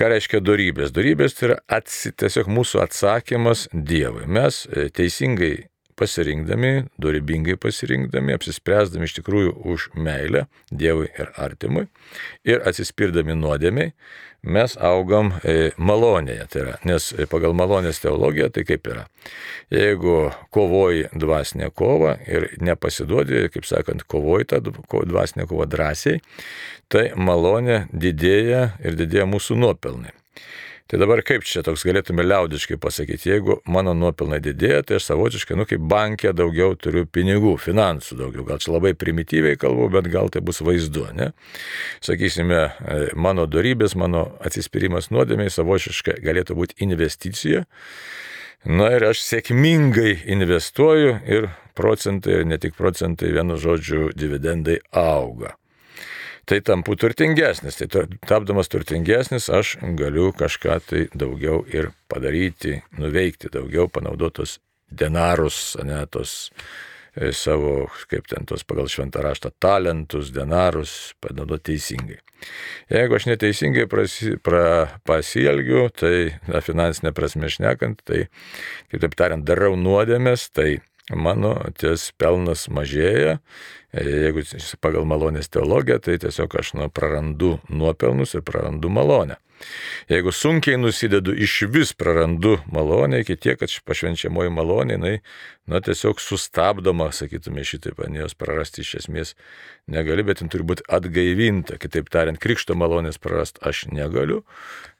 Ką 0.00 0.06
reiškia 0.08 0.38
darybės? 0.40 0.94
Darybės 0.96 1.34
tai 1.36 1.50
yra 1.50 1.56
atsi, 1.76 2.08
tiesiog 2.16 2.46
mūsų 2.48 2.78
atsakymas 2.80 3.66
Dievui. 3.74 4.24
Mes 4.24 4.62
e, 4.70 4.86
teisingai 4.96 5.66
pasirinkdami, 6.00 6.72
dorybingai 7.02 7.58
pasirinkdami, 7.60 8.34
apsispręsdami 8.38 9.08
iš 9.08 9.18
tikrųjų 9.20 9.54
už 9.74 9.90
meilę 9.94 10.46
Dievui 10.72 11.10
ir 11.12 11.30
artimui 11.36 11.86
ir 12.48 12.64
atsispirdami 12.66 13.36
nuodėmiai, 13.36 13.92
mes 14.42 14.76
augam 14.80 15.34
e, 15.44 15.70
malonėje. 15.76 16.46
Tai 16.50 16.62
yra, 16.64 16.76
nes 16.88 17.10
pagal 17.30 17.54
malonės 17.56 18.00
teologiją 18.02 18.48
tai 18.54 18.64
kaip 18.68 18.88
yra. 18.88 19.04
Jeigu 19.74 20.30
kovoji 20.54 21.10
dvasinę 21.12 21.70
kovą 21.76 22.16
ir 22.26 22.48
nepasiduodi, 22.64 23.46
kaip 23.54 23.68
sakant, 23.68 24.06
kovoji 24.10 24.48
tą 24.50 24.62
dvasinę 24.64 25.46
kovą 25.50 25.68
drąsiai, 25.70 26.22
tai 26.90 27.10
malonė 27.16 27.84
didėja 27.92 28.70
ir 28.82 28.96
didėja 28.98 29.28
mūsų 29.30 29.60
nuopelnai. 29.60 30.16
Tai 30.90 30.98
dabar 30.98 31.20
kaip 31.22 31.44
čia 31.46 31.60
toks 31.62 31.84
galėtume 31.86 32.24
liaudiškai 32.26 32.74
pasakyti, 32.82 33.28
jeigu 33.30 33.60
mano 33.70 33.92
nuopilnai 33.94 34.40
didėja, 34.42 34.80
tai 34.82 34.96
aš 34.98 35.04
savotiškai, 35.06 35.54
nu 35.54 35.62
kaip 35.70 35.84
bankė 35.86 36.32
daugiau 36.34 36.74
turiu 36.74 37.04
pinigų, 37.06 37.52
finansų 37.62 38.18
daugiau. 38.18 38.42
Gal 38.48 38.58
čia 38.58 38.72
labai 38.74 38.90
primityviai 38.98 39.54
kalbu, 39.60 39.86
bet 39.94 40.08
gal 40.10 40.32
tai 40.34 40.42
bus 40.42 40.58
vaizdu, 40.66 41.04
ne? 41.14 41.28
Sakysime, 42.02 42.58
e, 42.74 42.98
mano 43.14 43.46
darybės, 43.46 43.94
mano 43.94 44.24
atsispyrimas 44.42 45.12
nuodėmiai 45.14 45.54
savotiškai 45.54 46.18
galėtų 46.26 46.58
būti 46.58 46.80
investicija. 46.82 47.62
Na 48.66 48.90
ir 48.96 49.06
aš 49.12 49.22
sėkmingai 49.28 50.16
investuoju 50.34 51.14
ir 51.30 51.52
procentai, 51.78 52.40
ir 52.40 52.50
ne 52.50 52.58
tik 52.58 52.74
procentai, 52.74 53.30
vienu 53.38 53.62
žodžiu, 53.62 54.10
dividendai 54.10 54.80
auga 54.90 55.54
tai 56.50 56.60
tampu 56.66 56.96
turtingesnis. 56.98 57.78
Tai 57.78 58.06
tapdamas 58.26 58.70
turtingesnis 58.72 59.48
aš 59.54 59.76
galiu 59.98 60.32
kažką 60.36 60.80
tai 60.86 61.04
daugiau 61.14 61.62
ir 61.70 61.92
padaryti, 62.10 62.80
nuveikti, 62.98 63.52
daugiau 63.54 63.86
panaudotos 63.92 64.58
denarus, 64.90 65.76
ne 65.86 66.00
tos 66.10 66.50
e, 67.14 67.30
savo, 67.36 67.86
kaip 68.10 68.26
ten 68.30 68.48
tos 68.50 68.66
pagal 68.66 68.90
šventą 68.90 69.22
raštą, 69.22 69.52
talentus, 69.62 70.32
denarus 70.34 71.14
panaudoti 71.22 71.70
teisingai. 71.70 72.18
Jeigu 72.90 73.14
aš 73.14 73.28
neteisingai 73.28 73.86
prasi, 73.90 74.34
pra, 74.42 74.88
pasielgiu, 75.06 75.86
tai 75.94 76.40
na, 76.48 76.62
finansinė 76.64 77.12
prasme 77.14 77.50
šnekant, 77.52 78.00
tai, 78.08 78.24
kitaip 78.90 79.14
tariant, 79.18 79.44
darau 79.46 79.76
nuodėmės, 79.78 80.48
tai 80.56 80.80
mano 81.16 81.56
ties 81.78 82.10
pelnas 82.18 82.68
mažėja 82.72 83.38
Jeigu 83.90 84.44
pagal 84.78 85.06
malonės 85.08 85.50
teologiją, 85.50 85.98
tai 85.98 86.18
tiesiog 86.22 86.52
aš 86.60 86.74
nu, 86.78 86.86
prarandu 86.94 87.56
nuopelnus 87.68 88.36
ir 88.38 88.44
prarandu 88.46 88.90
malonę. 88.92 89.40
Jeigu 90.08 90.32
sunkiai 90.32 90.78
nusidedu, 90.80 91.34
iš 91.34 91.56
vis 91.68 91.90
prarandu 91.92 92.54
malonę 92.72 93.20
iki 93.20 93.34
tiek, 93.36 93.58
kad 93.60 93.74
pašvenčiamoji 93.84 94.52
malonė, 94.54 94.94
jinai, 94.94 95.16
na, 95.68 95.82
tiesiog 95.84 96.22
sustabdoma, 96.22 97.10
sakytume, 97.12 97.66
šitaip, 97.66 97.98
jos 98.14 98.38
prarasti 98.38 98.86
iš 98.86 98.94
esmės 99.02 99.34
negali, 99.90 100.24
bet 100.24 100.40
jin 100.40 100.54
turi 100.54 100.64
būti 100.70 100.86
atgaivinta. 100.88 101.76
Kitaip 101.82 102.08
tariant, 102.14 102.40
krikšto 102.40 102.78
malonės 102.78 103.18
prarasti 103.18 103.60
aš 103.66 103.88
negaliu 103.90 104.44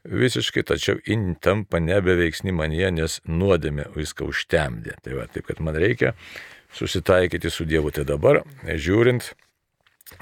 visiškai, 0.07 0.63
tačiau 0.67 0.99
jin 1.05 1.35
tampa 1.41 1.79
nebeveiksni 1.83 2.53
manie, 2.55 2.87
nes 2.93 3.19
nuodėmė 3.27 3.91
viską 3.95 4.29
užtemdė. 4.31 4.97
Tai 5.03 5.19
va, 5.19 5.27
taip, 5.31 5.47
kad 5.49 5.61
man 5.63 5.77
reikia 5.77 6.15
susitaikyti 6.77 7.51
su 7.51 7.67
Dievu. 7.69 7.91
Tai 7.93 8.05
dabar, 8.07 8.41
žiūrint 8.65 9.33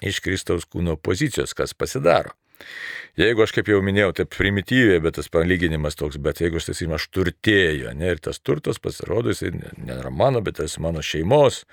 iš 0.05 0.21
Kristaus 0.25 0.67
kūno 0.69 0.97
pozicijos, 0.97 1.55
kas 1.57 1.73
pasidaro. 1.73 2.35
Jeigu 3.19 3.43
aš, 3.43 3.51
kaip 3.55 3.67
jau 3.67 3.79
minėjau, 3.83 4.13
taip 4.15 4.29
primityviai, 4.31 5.01
bet 5.03 5.17
tas 5.17 5.27
palyginimas 5.31 5.97
toks, 5.99 6.19
bet 6.23 6.39
jeigu 6.39 6.59
aš 6.59 6.69
tas 6.69 6.83
įmas 6.85 7.07
turtėjo, 7.11 7.91
ne, 7.97 8.13
ir 8.13 8.21
tas 8.23 8.39
turtas 8.39 8.79
pasirodo, 8.79 9.33
jis 9.33 9.57
nėra 9.75 10.11
mano, 10.13 10.39
bet 10.45 10.59
tas 10.61 10.77
mano 10.79 11.03
šeimos, 11.03 11.65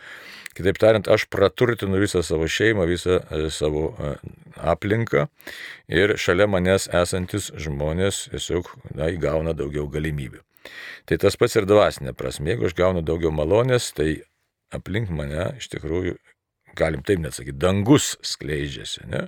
kitaip 0.57 0.81
tariant, 0.83 1.07
aš 1.13 1.29
praturtinu 1.31 2.01
visą 2.03 2.25
savo 2.27 2.49
šeimą, 2.51 2.89
visą 2.91 3.21
e, 3.21 3.45
savo 3.55 3.93
e, 3.93 4.13
aplinką 4.73 5.27
ir 5.93 6.17
šalia 6.19 6.49
manęs 6.51 6.89
esantis 7.03 7.53
žmonės 7.55 8.25
tiesiog 8.33 8.73
na, 8.97 9.13
įgauna 9.15 9.55
daugiau 9.55 9.87
galimybių. 9.93 10.43
Tai 11.07 11.21
tas 11.23 11.37
pats 11.39 11.55
ir 11.61 11.69
dvasinė 11.69 12.17
prasme, 12.19 12.55
jeigu 12.55 12.67
aš 12.67 12.75
gaunu 12.75 13.05
daugiau 13.07 13.31
malonės, 13.31 13.93
tai 13.95 14.25
aplink 14.75 15.13
mane 15.15 15.53
iš 15.61 15.71
tikrųjų, 15.77 16.17
galim 16.77 17.03
taip 17.07 17.23
net 17.23 17.37
sakyti, 17.37 17.59
dangus 17.63 18.15
skleidžiasi. 18.27 19.07
Ne? 19.11 19.27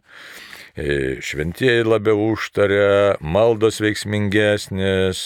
E, 0.76 1.19
šventieji 1.25 1.87
labiau 1.88 2.31
užtaria, 2.33 3.19
maldos 3.21 3.81
veiksmingesnės, 3.85 5.21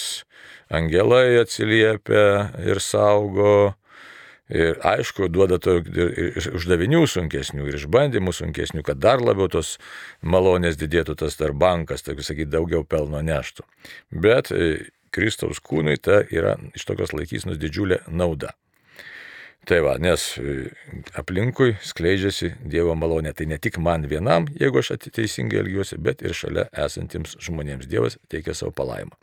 angelai 0.72 1.42
atsiliepia 1.42 2.26
ir 2.64 2.82
saugo, 2.82 3.74
Ir 4.52 4.76
aišku, 4.84 5.30
duoda 5.32 5.56
to 5.62 5.78
ir 5.80 6.48
uždavinių 6.58 7.06
sunkesnių, 7.08 7.64
ir 7.70 7.76
išbandymų 7.78 8.34
sunkesnių, 8.36 8.82
kad 8.84 8.98
dar 9.00 9.22
labiau 9.24 9.46
tos 9.48 9.78
malonės 10.20 10.76
didėtų 10.76 11.14
tas 11.22 11.38
dar 11.40 11.54
bankas, 11.56 12.04
taip 12.04 12.20
sakyti, 12.20 12.50
daugiau 12.52 12.82
pelno 12.84 13.22
neštų. 13.24 13.64
Bet 14.12 14.50
e, 14.52 14.90
Kristaus 15.14 15.62
kūnui 15.64 15.96
ta 16.02 16.20
yra 16.28 16.58
iš 16.76 16.84
tokios 16.88 17.14
laikysnos 17.16 17.60
didžiulė 17.62 18.02
nauda. 18.12 18.52
Tai 19.62 19.78
va, 19.84 19.92
nes 20.02 20.22
e, 20.42 20.52
aplinkui 21.14 21.76
skleidžiasi 21.86 22.48
Dievo 22.66 22.96
malonė. 22.98 23.30
Tai 23.38 23.46
ne 23.52 23.60
tik 23.62 23.78
man 23.78 24.08
vienam, 24.10 24.48
jeigu 24.58 24.80
aš 24.80 24.96
teisingai 25.04 25.60
elgiuosi, 25.62 26.00
bet 26.02 26.24
ir 26.26 26.34
šalia 26.34 26.64
esantiems 26.84 27.36
žmonėms. 27.46 27.86
Dievas 27.90 28.18
teikia 28.32 28.56
savo 28.58 28.74
palaimą. 28.74 29.14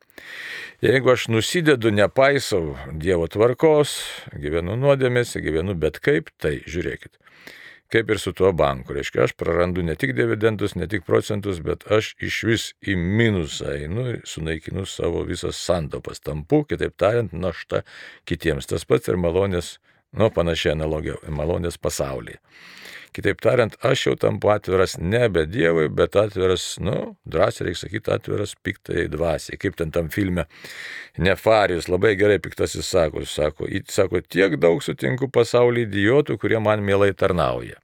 Jeigu 0.84 1.12
aš 1.12 1.28
nusidedu, 1.28 1.92
nepaisau 1.92 2.78
Dievo 2.96 3.28
tvarkos, 3.28 3.98
gyvenu 4.32 4.78
nuodėmėse, 4.80 5.44
gyvenu 5.44 5.76
bet 5.76 6.00
kaip, 6.00 6.32
tai 6.40 6.62
žiūrėkit. 6.64 7.20
Kaip 7.92 8.14
ir 8.14 8.22
su 8.22 8.32
tuo 8.38 8.54
banku. 8.56 8.96
Reiškia, 8.96 9.26
aš 9.26 9.36
prarandu 9.36 9.84
ne 9.84 9.98
tik 10.00 10.14
dividendus, 10.16 10.78
ne 10.80 10.88
tik 10.88 11.04
procentus, 11.08 11.60
bet 11.66 11.84
aš 11.92 12.14
iš 12.24 12.40
vis 12.48 12.70
į 12.80 12.96
minusą 12.96 13.74
einu 13.76 14.08
ir 14.14 14.24
sunaikinu 14.30 14.86
savo 14.88 15.26
visas 15.28 15.60
santopas. 15.60 16.24
Tampu, 16.24 16.62
kitaip 16.70 16.96
tariant, 17.02 17.34
našta 17.34 17.82
kitiems. 18.30 18.70
Tas 18.70 18.86
pats 18.88 19.10
ir 19.10 19.20
malonės 19.20 19.80
Nu, 20.18 20.30
panašiai 20.34 20.74
analogija 20.74 21.20
malonės 21.30 21.78
pasaulyje. 21.78 22.40
Kitaip 23.14 23.40
tariant, 23.42 23.74
aš 23.86 24.04
jau 24.06 24.14
tampu 24.22 24.52
atviras 24.54 24.94
nebe 25.02 25.48
Dievui, 25.50 25.88
bet 25.90 26.14
atviras, 26.20 26.76
nu, 26.82 27.16
drąsiai 27.26 27.66
reikia 27.68 27.82
sakyti, 27.82 28.12
atviras 28.14 28.54
piktai 28.64 29.08
dvasiai. 29.10 29.58
Kaip 29.62 29.80
ten 29.80 29.92
tam 29.94 30.12
filme 30.14 30.46
Nefarijus 31.18 31.90
labai 31.90 32.14
gerai 32.20 32.38
piktasis 32.42 32.86
sako, 32.86 33.26
sako, 33.26 33.70
sako, 33.90 34.22
tiek 34.22 34.60
daug 34.62 34.84
sutinku 34.86 35.30
pasaulį 35.34 35.88
idiotų, 35.88 36.38
kurie 36.42 36.62
man 36.62 36.86
mielai 36.86 37.10
tarnauja. 37.18 37.82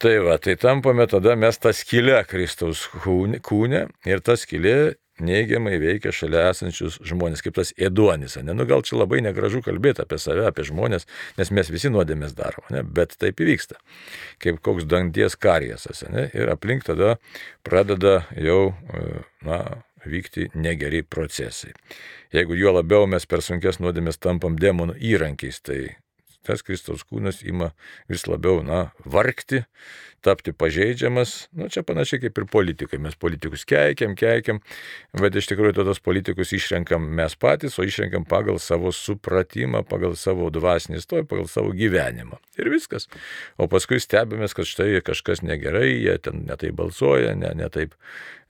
Tai 0.00 0.14
va, 0.24 0.38
tai 0.40 0.54
tampame 0.56 1.04
tada 1.08 1.34
mes 1.36 1.58
tą 1.60 1.72
skylę 1.76 2.22
Kristaus 2.28 2.86
kūne 3.04 3.82
ir 4.08 4.22
ta 4.24 4.36
skylė 4.40 4.76
neigiamai 5.24 5.76
veikia 5.82 6.12
šalia 6.14 6.46
esančius 6.50 6.98
žmonės, 7.06 7.42
kaip 7.44 7.56
tas 7.58 7.72
ėduonis. 7.78 8.38
Ne? 8.44 8.54
Nu, 8.56 8.66
gal 8.68 8.84
čia 8.86 8.98
labai 9.00 9.20
negražu 9.24 9.62
kalbėti 9.64 10.04
apie 10.04 10.18
save, 10.20 10.46
apie 10.48 10.66
žmonės, 10.68 11.06
nes 11.40 11.52
mes 11.54 11.72
visi 11.72 11.92
nuodėmės 11.92 12.34
darom, 12.38 12.66
ne? 12.74 12.82
bet 12.84 13.16
taip 13.20 13.40
įvyksta. 13.42 13.80
Kaip 14.42 14.60
koks 14.64 14.88
danties 14.90 15.36
kariesas. 15.40 16.04
Ne? 16.10 16.28
Ir 16.36 16.52
aplink 16.52 16.86
tada 16.88 17.16
pradeda 17.66 18.22
jau 18.36 18.72
e, 18.72 19.06
na, 19.46 19.60
vykti 20.06 20.50
negeri 20.54 21.02
procesai. 21.02 21.72
Jeigu 22.32 22.56
juo 22.56 22.72
labiau 22.76 23.08
mes 23.10 23.26
per 23.26 23.42
sunkes 23.44 23.80
nuodėmės 23.82 24.20
tampam 24.22 24.56
demonų 24.60 24.96
įrankiais, 25.12 25.60
tai 25.66 25.80
tas 26.46 26.64
Kristaus 26.66 27.04
kūnas 27.06 27.42
ima 27.46 27.72
vis 28.10 28.26
labiau, 28.28 28.62
na, 28.64 28.90
vargti, 29.04 29.64
tapti 30.20 30.52
pažeidžiamas. 30.52 31.48
Nu, 31.56 31.68
čia 31.72 31.82
panašiai 31.86 32.20
kaip 32.24 32.38
ir 32.38 32.46
politikai. 32.50 33.00
Mes 33.02 33.16
politikus 33.16 33.64
keikiam, 33.68 34.14
keikiam, 34.18 34.60
bet 35.16 35.36
iš 35.36 35.48
tikrųjų 35.52 35.78
tos 35.78 36.02
politikus 36.04 36.52
išrenkam 36.56 37.06
mes 37.16 37.36
patys, 37.40 37.78
o 37.80 37.86
išrenkam 37.86 38.26
pagal 38.28 38.60
savo 38.60 38.92
supratimą, 38.94 39.82
pagal 39.88 40.16
savo 40.20 40.50
dvasinį 40.52 41.00
stovį, 41.04 41.26
pagal 41.30 41.48
savo 41.50 41.72
gyvenimą. 41.76 42.40
Ir 42.60 42.72
viskas. 42.72 43.08
O 43.56 43.68
paskui 43.70 44.00
stebimės, 44.02 44.56
kad 44.56 44.68
štai 44.68 45.00
kažkas 45.04 45.44
negerai, 45.46 45.88
jie 45.94 46.18
ten 46.20 46.44
netai 46.48 46.74
balsuoja, 46.76 47.32
ne, 47.38 47.54
ne 47.56 47.70
taip, 47.72 47.96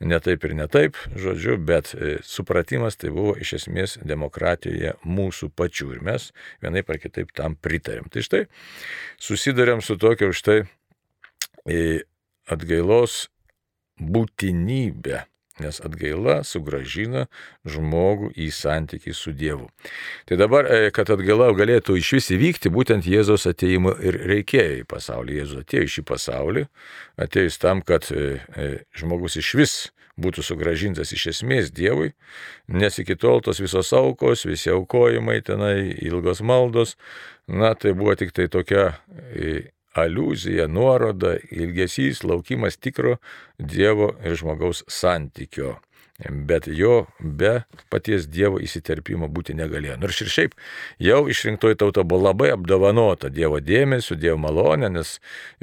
ne 0.00 0.18
taip 0.22 0.44
ir 0.48 0.56
ne 0.58 0.66
taip, 0.70 0.98
žodžiu, 1.14 1.58
bet 1.70 1.92
e, 1.94 2.16
supratimas 2.26 2.98
tai 2.98 3.12
buvo 3.14 3.36
iš 3.38 3.54
esmės 3.60 3.98
demokratijoje 4.02 4.96
mūsų 5.04 5.50
pačių 5.54 5.90
ir 5.94 6.04
mes 6.06 6.30
vienaip 6.64 6.90
ar 6.90 7.00
kitaip 7.02 7.34
tam 7.36 7.54
pritarėm. 7.80 8.08
Tai 8.12 8.22
štai 8.22 8.44
susidarėm 9.20 9.80
su 9.82 9.96
tokia 9.96 10.30
už 10.30 10.42
tai 10.44 10.58
atgailos 12.50 13.28
būtinybę 14.00 15.24
nes 15.60 15.80
atgaila 15.84 16.40
sugražina 16.46 17.26
žmogų 17.68 18.32
į 18.40 18.48
santykį 18.54 19.14
su 19.16 19.34
Dievu. 19.36 19.68
Tai 20.28 20.40
dabar, 20.40 20.66
e, 20.66 20.90
kad 20.94 21.12
atgaila 21.12 21.50
galėtų 21.56 21.98
iš 22.00 22.12
vis 22.18 22.30
įvykti, 22.36 22.72
būtent 22.72 23.08
Jėzos 23.08 23.46
ateimo 23.50 23.94
ir 24.00 24.18
reikėjo 24.30 24.82
į 24.82 24.84
pasaulį. 24.90 25.40
Jėzus 25.40 25.64
atėjo 25.64 25.86
į 25.86 25.94
šį 25.96 26.06
pasaulį, 26.10 26.66
atėjus 27.26 27.60
tam, 27.62 27.82
kad 27.86 28.10
e, 28.12 28.28
e, 28.56 28.70
žmogus 28.96 29.38
iš 29.40 29.54
vis 29.60 29.74
būtų 30.20 30.44
sugražintas 30.44 31.14
iš 31.16 31.30
esmės 31.34 31.70
Dievui, 31.72 32.12
nes 32.68 32.98
iki 33.00 33.16
tol 33.16 33.40
tos 33.44 33.60
visos 33.62 33.92
aukos, 33.96 34.44
visi 34.44 34.72
aukojimai 34.72 35.40
tenai, 35.46 35.94
ilgos 36.04 36.42
maldos, 36.44 36.96
na 37.48 37.72
tai 37.74 37.94
buvo 37.96 38.14
tik 38.18 38.34
tai 38.36 38.50
tokia 38.52 38.90
aliuzija, 39.94 40.66
nuoroda, 40.66 41.36
ilgesys, 41.50 42.24
laukimas 42.24 42.76
tikro 42.76 43.16
Dievo 43.58 44.14
ir 44.24 44.36
žmogaus 44.38 44.84
santykio. 44.88 45.76
Bet 46.28 46.66
jo 46.68 47.06
be 47.20 47.62
paties 47.88 48.26
Dievo 48.28 48.60
įsiterpimo 48.60 49.28
būti 49.32 49.54
negalėjo. 49.56 49.96
Nors 50.02 50.20
ir 50.20 50.28
šiaip 50.28 50.56
jau 51.00 51.22
išrinktoji 51.32 51.78
tauta 51.80 52.04
buvo 52.04 52.26
labai 52.28 52.50
apdovanota 52.52 53.30
Dievo 53.32 53.60
dėmesiu, 53.64 54.18
Dievo 54.20 54.36
malonė, 54.42 54.90
nes 54.92 55.14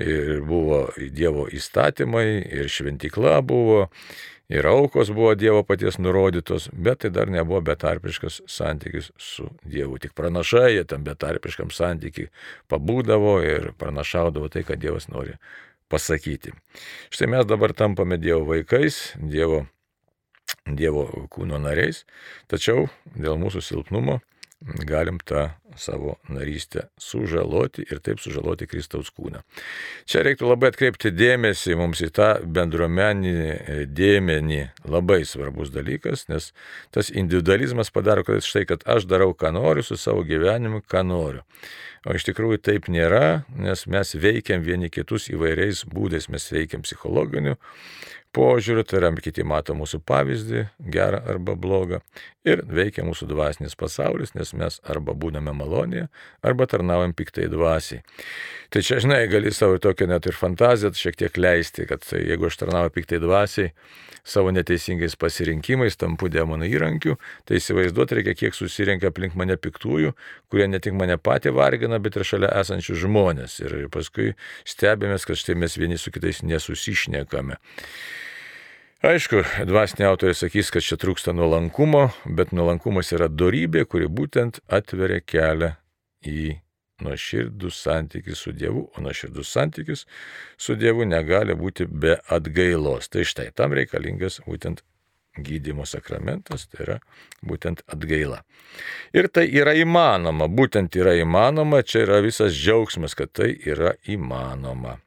ir 0.02 0.42
buvo 0.48 0.88
Dievo 0.98 1.46
įstatymai, 1.54 2.26
ir 2.58 2.74
šventikla 2.74 3.38
buvo, 3.46 3.86
ir 4.50 4.68
aukos 4.68 5.12
buvo 5.12 5.36
Dievo 5.36 5.64
paties 5.64 5.98
nurodytos, 6.00 6.70
bet 6.74 7.04
tai 7.04 7.12
dar 7.12 7.32
nebuvo 7.32 7.62
betarpiškas 7.62 8.42
santykis 8.48 9.12
su 9.18 9.50
Dievu. 9.64 9.98
Tik 10.00 10.14
pranašai 10.18 10.76
jie 10.76 10.84
tam 10.88 11.04
betarpiškam 11.08 11.72
santykiui 11.74 12.30
pabūdavo 12.72 13.38
ir 13.46 13.72
pranašaudavo 13.80 14.50
tai, 14.54 14.64
ką 14.68 14.80
Dievas 14.80 15.10
nori 15.12 15.38
pasakyti. 15.92 16.54
Štai 17.10 17.32
mes 17.32 17.48
dabar 17.48 17.74
tampame 17.74 18.18
Dievo 18.18 18.46
vaikais, 18.52 19.14
Dievo, 19.20 19.66
dievo 20.68 21.08
kūno 21.32 21.60
nariais, 21.60 22.06
tačiau 22.48 22.88
dėl 23.16 23.40
mūsų 23.40 23.64
silpnumo 23.64 24.20
galim 24.62 25.20
tą 25.20 25.50
savo 25.78 26.16
narystę 26.30 26.88
sužaloti 26.98 27.86
ir 27.92 28.00
taip 28.02 28.20
sužaloti 28.20 28.66
Kristaus 28.68 29.12
kūną. 29.14 29.44
Čia 30.10 30.24
reiktų 30.26 30.50
labai 30.50 30.72
atkreipti 30.72 31.12
dėmesį 31.14 31.78
mums 31.78 32.02
į 32.02 32.10
tą 32.18 32.30
bendruomeninį 32.42 33.36
e, 33.38 33.78
dėmenį, 33.86 34.62
labai 34.90 35.22
svarbus 35.30 35.70
dalykas, 35.76 36.26
nes 36.32 36.50
tas 36.96 37.14
individualizmas 37.14 37.94
padaro, 37.94 38.26
kad 38.26 38.42
štai, 38.42 38.66
kad 38.66 38.88
aš 38.90 39.06
darau, 39.06 39.36
ką 39.38 39.54
noriu 39.54 39.86
su 39.86 40.00
savo 40.02 40.26
gyvenimu, 40.26 40.82
ką 40.90 41.06
noriu. 41.06 41.46
O 42.08 42.16
iš 42.18 42.26
tikrųjų 42.30 42.62
taip 42.64 42.90
nėra, 42.90 43.44
nes 43.60 43.86
mes 43.86 44.16
veikiam 44.18 44.64
vieni 44.66 44.90
kitus 44.90 45.28
įvairiais 45.30 45.84
būdais, 45.92 46.30
mes 46.34 46.46
veikiam 46.54 46.86
psichologiniu 46.86 47.58
požiūriu, 48.36 48.84
tai 48.88 49.00
yra 49.02 49.12
kiti 49.24 49.46
mato 49.48 49.76
mūsų 49.78 50.02
pavyzdį, 50.08 50.64
gerą 50.94 51.22
arba 51.34 51.56
blogą, 51.58 52.02
ir 52.48 52.64
veikia 52.68 53.06
mūsų 53.08 53.28
dvasinis 53.32 53.76
pasaulis, 53.80 54.34
nes 54.38 54.54
mes 54.58 54.80
arba 54.88 55.16
būname 55.18 55.54
malonėje, 55.58 56.08
arba 56.46 56.68
tarnaujam 56.70 57.16
piktai 57.18 57.48
dvasiai. 57.52 58.04
Tai 58.74 58.84
čia, 58.84 59.00
žinai, 59.04 59.22
gali 59.32 59.52
savo 59.56 59.80
tokią 59.80 60.10
net 60.12 60.28
ir 60.28 60.36
fantaziją 60.36 60.92
šiek 60.98 61.18
tiek 61.20 61.40
leisti, 61.40 61.88
kad 61.88 62.04
tai, 62.04 62.24
jeigu 62.28 62.50
aš 62.50 62.60
tarnauju 62.64 62.94
piktai 62.98 63.20
dvasiai, 63.24 63.72
savo 64.28 64.52
neteisingais 64.52 65.16
pasirinkimais 65.20 65.96
tampu 66.00 66.28
demonų 66.32 66.68
įrankiu, 66.74 67.16
tai 67.48 67.62
įsivaizduoti 67.62 68.20
reikia, 68.20 68.36
kiek 68.44 68.58
susirenka 68.58 69.12
aplink 69.12 69.38
mane 69.40 69.56
piktųjų, 69.56 70.14
kurie 70.52 70.68
ne 70.68 70.82
tik 70.84 70.98
mane 71.00 71.16
patį 71.16 71.56
vargina, 71.56 72.02
bet 72.04 72.20
ir 72.20 72.28
šalia 72.28 72.52
esančių 72.60 73.00
žmonės. 73.08 73.60
Ir 73.64 73.80
paskui 73.94 74.34
stebėmės, 74.68 75.28
kad 75.28 75.40
štai 75.40 75.56
mes 75.64 75.80
vieni 75.80 76.00
su 76.00 76.12
kitais 76.12 76.44
nesusišnekame. 76.44 77.62
Aišku, 79.06 79.44
dvasiniai 79.70 80.10
autoriai 80.10 80.34
sakys, 80.34 80.72
kad 80.74 80.82
čia 80.82 80.96
trūksta 80.98 81.30
nuolankumo, 81.38 82.08
bet 82.34 82.50
nuolankumas 82.50 83.12
yra 83.14 83.28
darybė, 83.30 83.84
kuri 83.86 84.08
būtent 84.10 84.58
atveria 84.74 85.22
kelią 85.22 85.70
į 86.26 86.56
nuoširdus 87.06 87.78
santykis 87.78 88.42
su 88.42 88.56
Dievu, 88.58 88.88
o 88.90 89.06
nuoširdus 89.06 89.54
santykis 89.54 90.08
su 90.58 90.74
Dievu 90.74 91.06
negali 91.06 91.54
būti 91.54 91.86
be 91.86 92.18
atgailos. 92.26 93.12
Tai 93.14 93.22
štai 93.22 93.52
tam 93.54 93.78
reikalingas 93.78 94.42
būtent 94.50 94.82
gydymo 95.38 95.86
sakramentas, 95.86 96.66
tai 96.66 96.88
yra 96.88 97.00
būtent 97.46 97.86
atgaila. 97.86 98.42
Ir 99.14 99.30
tai 99.30 99.46
yra 99.46 99.78
įmanoma, 99.78 100.50
būtent 100.50 100.98
yra 100.98 101.14
įmanoma, 101.22 101.84
čia 101.86 102.08
yra 102.08 102.24
visas 102.26 102.58
džiaugsmas, 102.58 103.14
kad 103.14 103.30
tai 103.30 103.54
yra 103.62 103.94
įmanoma. 104.10 104.98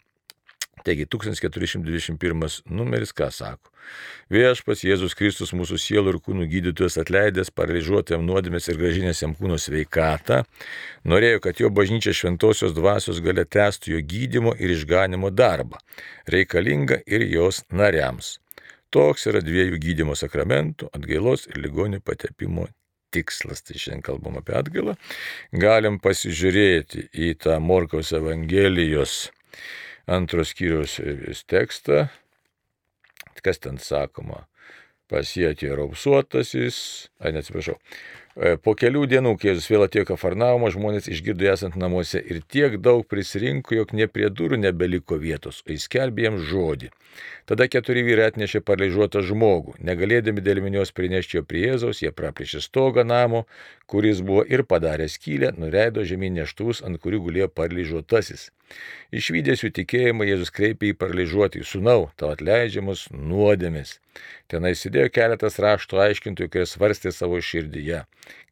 Taigi 0.85 1.07
1421 1.07 2.63
numeris 2.71 3.13
ką 3.13 3.29
sako? 3.35 3.71
Viešpas 4.31 4.85
Jėzus 4.87 5.17
Kristus 5.19 5.53
mūsų 5.57 5.77
sielų 5.81 6.15
ir 6.15 6.19
kūnų 6.25 6.47
gydytojas 6.51 6.99
atleidęs 7.03 7.51
paralyžiuotėm 7.57 8.23
nuodėmės 8.25 8.69
ir 8.71 8.79
gražinės 8.81 9.23
jam 9.25 9.35
kūno 9.37 9.59
sveikatą, 9.61 10.45
norėjo, 11.05 11.41
kad 11.45 11.61
jo 11.61 11.71
bažnyčia 11.75 12.15
šventosios 12.17 12.77
dvasios 12.77 13.21
galia 13.25 13.45
tęstų 13.45 13.97
jo 13.97 14.03
gydimo 14.13 14.55
ir 14.57 14.77
išganimo 14.77 15.33
darbą, 15.35 15.81
reikalingą 16.31 17.03
ir 17.07 17.27
jos 17.29 17.65
nariams. 17.73 18.39
Toks 18.91 19.27
yra 19.31 19.43
dviejų 19.45 19.79
gydimo 19.83 20.17
sakramentų- 20.19 20.89
atgailos 20.97 21.47
ir 21.51 21.61
ligonių 21.63 22.01
patepimo 22.01 22.69
tikslas, 23.11 23.63
tai 23.63 23.77
šiandien 23.79 24.03
kalbam 24.07 24.39
apie 24.39 24.55
atgailą, 24.55 24.97
galim 25.53 25.99
pasižiūrėti 25.99 27.09
į 27.11 27.35
tą 27.43 27.59
Morkaus 27.61 28.13
Evangelijos 28.13 29.31
antros 30.11 30.55
skyriaus 30.55 30.99
tekstą, 31.51 32.07
kas 33.45 33.63
ten 33.63 33.79
sakoma, 33.81 34.45
pasiekė 35.11 35.73
raupsuotasis, 35.79 36.81
ai 37.23 37.33
neatsiprašau, 37.37 37.79
E, 38.39 38.55
po 38.63 38.77
kelių 38.79 39.09
dienų, 39.11 39.33
kai 39.37 39.49
Jėzus 39.51 39.67
vėl 39.73 39.83
atėjo 39.89 40.07
Kafarnaumo, 40.13 40.69
žmonės 40.71 41.09
išgirdo 41.11 41.49
esant 41.51 41.75
namuose 41.77 42.21
ir 42.23 42.39
tiek 42.47 42.77
daug 42.79 43.03
prisirinko, 43.11 43.75
jog 43.75 43.91
ne 43.99 44.07
prie 44.07 44.29
durų 44.31 44.61
nebeliko 44.63 45.19
vietos, 45.19 45.59
o 45.67 45.75
įskelbė 45.75 46.29
jiems 46.29 46.45
žodį. 46.47 46.93
Tada 47.51 47.67
keturi 47.67 48.05
vyrai 48.07 48.29
atnešė 48.31 48.63
paralyžiuotą 48.63 49.25
žmogų. 49.27 49.75
Negalėdami 49.83 50.45
dėl 50.47 50.63
minios 50.63 50.95
prinešti 50.95 51.41
jo 51.41 51.43
prie 51.43 51.65
Jėzaus, 51.67 52.05
jie 52.05 52.15
praplėšė 52.15 52.63
stogą 52.63 53.03
namo, 53.03 53.49
kuris 53.91 54.23
buvo 54.23 54.47
ir 54.47 54.63
padarė 54.63 55.11
skylę, 55.11 55.51
nuleido 55.59 56.07
žemyn 56.07 56.39
neštuvus, 56.39 56.85
ant 56.87 57.03
kurių 57.03 57.25
gulėjo 57.27 57.51
paralyžiuotasis. 57.51 58.53
Išvykęs 59.11 59.65
jų 59.65 59.71
tikėjimą, 59.81 60.27
Jėzus 60.29 60.53
kreipė 60.55 60.93
į 60.93 60.97
paralyžiuotį, 61.01 61.65
sunau, 61.67 62.11
tau 62.21 62.31
atleidžiamus 62.35 63.09
nuodėmis. 63.11 63.97
Tenai 64.53 64.73
sėdėjo 64.79 65.11
keletas 65.17 65.59
rašto 65.63 65.99
aiškintojų, 66.05 66.53
kurie 66.53 66.67
svarstė 66.71 67.11
savo 67.15 67.41
širdyje. 67.43 68.05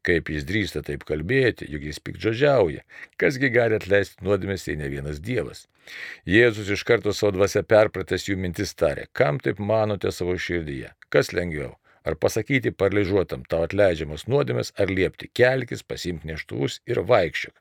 Kaip 0.07 0.31
jis 0.33 0.47
drįsta 0.49 0.83
taip 0.87 1.05
kalbėti, 1.07 1.69
juk 1.71 1.87
jis 1.87 2.03
pikdžodžiauja. 2.03 2.83
Kasgi 3.21 3.51
gali 3.55 3.79
atleisti 3.79 4.25
nuodėmės, 4.27 4.67
jei 4.67 4.79
ne 4.81 4.91
vienas 4.91 5.23
Dievas. 5.23 5.67
Jėzus 6.29 6.71
iš 6.75 6.83
karto 6.89 7.15
savo 7.17 7.37
dvasia 7.39 7.63
perpratęs 7.63 8.27
jų 8.29 8.39
mintis 8.43 8.75
tarė, 8.79 9.07
kam 9.13 9.39
taip 9.45 9.63
manote 9.63 10.11
savo 10.13 10.35
širdyje? 10.35 10.91
Kas 11.15 11.33
lengviau? 11.37 11.77
Ar 12.09 12.17
pasakyti 12.17 12.73
paralyžiuotam 12.73 13.43
tau 13.53 13.65
atleidžiamas 13.67 14.27
nuodėmės, 14.33 14.73
ar 14.81 14.91
liepti 14.91 15.31
kelkis, 15.41 15.83
pasimk 15.85 16.27
neštuvus 16.29 16.81
ir 16.89 17.03
vaikščiok. 17.11 17.55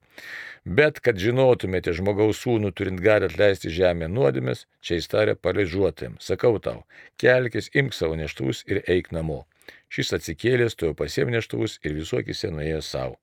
Bet 0.67 0.99
kad 0.99 1.19
žinotumėte 1.21 1.93
žmogaus 1.95 2.41
sūnų 2.43 2.73
turint 2.75 2.99
gali 3.03 3.29
atleisti 3.29 3.71
žemę 3.71 4.09
nuodėmės, 4.11 4.65
čia 4.83 4.97
įstarė 4.99 5.37
paralyžiuotam. 5.39 6.17
Sakau 6.19 6.57
tau, 6.59 6.81
kelkis, 7.21 7.69
imk 7.71 7.95
savo 7.95 8.17
neštuvus 8.19 8.65
ir 8.67 8.81
eik 8.83 9.13
namo. 9.15 9.45
Šis 9.91 10.11
atsikėlęs, 10.17 10.75
tu 10.75 10.89
jau 10.89 10.95
pasėm 10.97 11.31
neštuvus 11.31 11.77
ir 11.87 11.95
visuokise 11.95 12.51
nuėjo 12.51 12.81
savo. 12.83 13.15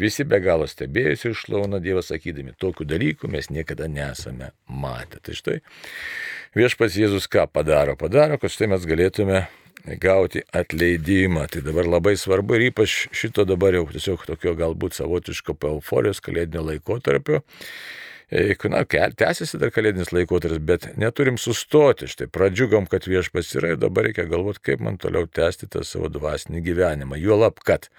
Visi 0.00 0.26
be 0.28 0.40
galo 0.44 0.66
stebėjusi 0.68 1.30
ir 1.30 1.38
šlauna 1.38 1.80
Dievas 1.80 2.10
sakydami, 2.12 2.52
tokių 2.60 2.84
dalykų 2.90 3.30
mes 3.32 3.48
niekada 3.52 3.88
nesame 3.88 4.50
matę. 4.68 5.22
Tai 5.24 5.36
štai 5.38 5.58
viešpats 6.58 6.98
Jėzus 7.00 7.28
ką 7.32 7.46
padaro? 7.48 7.96
Padaro, 7.96 8.36
kad 8.40 8.52
štai 8.52 8.68
mes 8.74 8.84
galėtume 8.88 9.46
gauti 9.86 10.42
atleidimą. 10.52 11.46
Tai 11.50 11.62
dabar 11.66 11.88
labai 11.88 12.14
svarbu 12.16 12.58
ir 12.58 12.68
ypač 12.70 13.06
šito 13.14 13.46
dabar 13.48 13.74
jau 13.74 13.86
tiesiog 13.90 14.26
tokio 14.28 14.54
galbūt 14.58 14.96
savotiško 14.98 15.56
euforijos 15.72 16.22
kalėdinio 16.24 16.64
laikotarpio. 16.70 17.42
Na, 18.72 18.80
tęsiasi 18.88 19.58
dar 19.60 19.72
kalėdinis 19.74 20.12
laikotarpis, 20.14 20.62
bet 20.64 20.86
neturim 20.96 21.36
sustoti. 21.36 22.08
Štai 22.08 22.30
pradžiugom, 22.32 22.86
kad 22.88 23.04
viešpas 23.04 23.50
yra 23.58 23.74
ir 23.74 23.82
dabar 23.82 24.08
reikia 24.08 24.24
galvoti, 24.30 24.62
kaip 24.70 24.80
man 24.84 24.96
toliau 25.00 25.28
tęsti 25.28 25.68
tą 25.68 25.82
savo 25.84 26.08
dvasinį 26.12 26.62
gyvenimą. 26.64 27.18
Juolab, 27.20 27.60
kad 27.60 27.90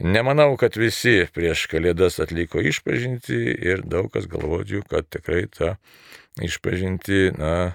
nemanau, 0.00 0.54
kad 0.56 0.78
visi 0.80 1.26
prieš 1.34 1.66
kalėdas 1.68 2.16
atliko 2.24 2.62
išpažinti 2.64 3.42
ir 3.52 3.84
daug 3.84 4.08
kas 4.14 4.30
galvoju, 4.32 4.86
kad 4.88 5.10
tikrai 5.12 5.44
tą 5.52 5.74
išpažinti, 6.40 7.34
na, 7.36 7.74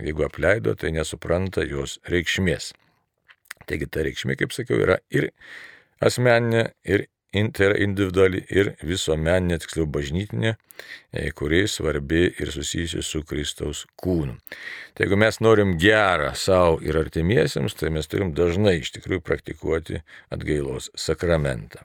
jeigu 0.00 0.26
apleido, 0.26 0.74
tai 0.78 0.92
nesupranta 0.96 1.64
jos 1.66 1.98
reikšmės. 2.10 2.72
Taigi 3.66 3.88
ta 3.90 4.04
reikšmė, 4.06 4.36
kaip 4.38 4.54
sakiau, 4.54 4.78
yra 4.84 5.00
ir 5.10 5.30
asmeninė, 6.04 6.68
ir 6.86 7.06
tai 7.52 7.66
yra 7.66 7.76
individuali 7.84 8.40
ir 8.48 8.70
visuomeninė, 8.86 9.58
tiksliau 9.60 9.84
bažnytinė, 9.92 10.54
e, 11.12 11.30
kuri 11.36 11.66
svarbi 11.68 12.30
ir 12.30 12.52
susijusi 12.54 13.02
su 13.04 13.22
Kristaus 13.28 13.84
kūnu. 14.00 14.38
Tai 14.94 15.04
jeigu 15.04 15.18
mes 15.20 15.40
norim 15.44 15.76
gerą 15.82 16.32
savo 16.34 16.78
ir 16.80 16.96
artimiesiems, 16.96 17.76
tai 17.76 17.90
mes 17.92 18.08
turim 18.08 18.32
dažnai 18.32 18.78
iš 18.80 18.94
tikrųjų 18.96 19.20
praktikuoti 19.26 20.00
atgailos 20.32 20.88
sakramentą. 20.96 21.84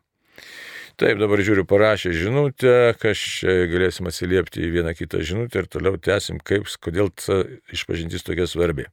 Taip, 1.01 1.17
dabar 1.17 1.41
žiūriu, 1.41 1.63
parašė 1.65 2.11
žinutę, 2.13 2.93
kas 3.01 3.21
galėsim 3.41 4.05
atsiliepti 4.11 4.61
į 4.67 4.73
vieną 4.75 4.91
kitą 4.93 5.23
žinutę 5.25 5.63
ir 5.63 5.69
toliau 5.73 5.97
tęsim, 5.97 6.37
kaip, 6.45 6.67
kodėl 6.77 7.09
išpažintis 7.73 8.27
tokia 8.27 8.45
svarbi. 8.45 8.85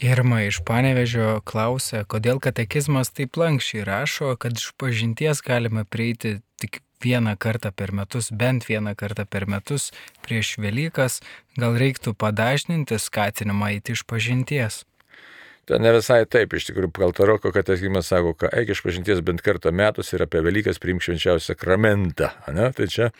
Irma 0.00 0.40
iš 0.46 0.62
Panevežio 0.64 1.42
klausia, 1.44 2.06
kodėl 2.08 2.40
katekizmas 2.42 3.12
taip 3.12 3.36
lankščiai 3.36 3.84
rašo, 3.84 4.32
kad 4.40 4.56
iš 4.56 4.72
pažinties 4.80 5.44
galime 5.44 5.84
prieiti 5.84 6.38
tik 6.56 6.80
vieną 7.04 7.36
kartą 7.36 7.70
per 7.76 7.92
metus, 7.92 8.30
bent 8.32 8.64
vieną 8.70 8.96
kartą 8.96 9.26
per 9.26 9.46
metus 9.46 9.90
prieš 10.24 10.56
Velykas, 10.62 11.20
gal 11.58 11.76
reiktų 11.78 12.16
padažninti 12.16 12.98
skatinimą 12.98 13.74
įti 13.76 13.92
iš 13.92 14.06
pažinties. 14.08 14.82
Ten 15.68 15.82
ne 15.82 15.92
visai 15.94 16.24
taip, 16.26 16.56
iš 16.58 16.66
tikrųjų, 16.68 16.90
Kaltaroko 16.96 17.52
katekizmas 17.54 18.08
sako, 18.10 18.32
kad 18.34 18.54
eik 18.58 18.72
iš 18.74 18.80
pažinties 18.82 19.20
bent 19.22 19.44
kartą 19.46 19.70
metus 19.70 20.10
ir 20.10 20.24
apie 20.24 20.42
Velykas 20.42 20.82
priimk 20.82 21.04
švenčiausią 21.04 21.52
sakramentą. 21.54 22.32
Ne? 22.50 22.72
Tai 22.74 22.88
čia 22.90 23.12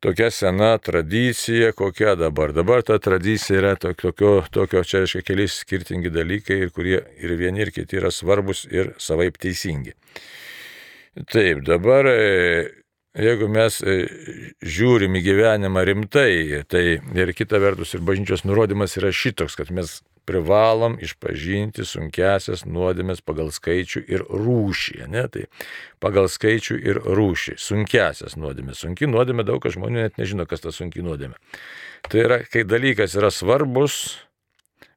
tokia 0.00 0.30
sena 0.32 0.70
tradicija, 0.80 1.74
kokia 1.76 2.14
dabar. 2.16 2.54
Dabar 2.56 2.80
ta 2.86 2.96
tradicija 3.02 3.60
yra 3.60 3.74
tokio, 3.76 4.38
tokio 4.50 4.84
čia 4.88 5.04
reiškia 5.04 5.22
keli 5.28 5.48
skirtingi 5.52 6.14
dalykai, 6.14 6.62
ir 6.64 6.72
kurie 6.72 7.02
ir 7.20 7.36
vieni 7.36 7.66
ir 7.66 7.74
kiti 7.76 8.00
yra 8.00 8.12
svarbus 8.14 8.64
ir 8.72 8.94
savaip 8.96 9.36
teisingi. 9.42 9.92
Taip, 11.32 11.60
dabar 11.64 12.08
e, 12.08 12.16
jeigu 13.20 13.52
mes 13.52 13.80
e, 13.84 14.00
žiūrim 14.64 15.16
į 15.16 15.26
gyvenimą 15.28 15.84
rimtai, 15.88 16.64
tai 16.68 16.84
ir 17.00 17.36
kita 17.36 17.60
vertus 17.60 17.92
ir 17.96 18.04
bažnyčios 18.04 18.48
nurodymas 18.48 18.96
yra 19.00 19.12
šitoks, 19.12 19.60
kad 19.60 19.72
mes 19.72 19.98
privalom 20.26 20.96
išpažinti 21.02 21.86
sunkesias 21.86 22.64
nuodėmės 22.66 23.22
pagal 23.24 23.52
skaičių 23.54 24.02
ir 24.10 24.24
rūšį. 24.26 25.06
Ne? 25.12 25.24
Tai 25.32 25.46
pagal 26.02 26.28
skaičių 26.32 26.78
ir 26.82 27.00
rūšį. 27.06 27.56
Sunkesias 27.62 28.36
nuodėmės. 28.40 28.82
Sunki 28.84 29.08
nuodėmė 29.10 29.46
daug 29.46 29.62
kas 29.62 29.76
žmonių 29.78 30.02
net 30.02 30.20
nežino, 30.20 30.48
kas 30.50 30.64
ta 30.64 30.74
sunki 30.74 31.04
nuodėmė. 31.06 31.38
Tai 32.10 32.22
yra, 32.22 32.40
kai 32.50 32.66
dalykas 32.66 33.16
yra 33.18 33.30
svarbus, 33.34 34.18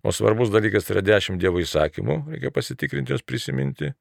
o 0.03 0.13
svarbus 0.15 0.51
dalykas 0.53 0.89
yra 0.93 1.03
dešimt 1.05 1.41
Dievo 1.41 1.61
įsakymų, 1.63 2.23
reikia 2.33 2.53
pasitikrinti 2.55 3.15
jos 3.15 3.25
prisiminti. 3.25 3.93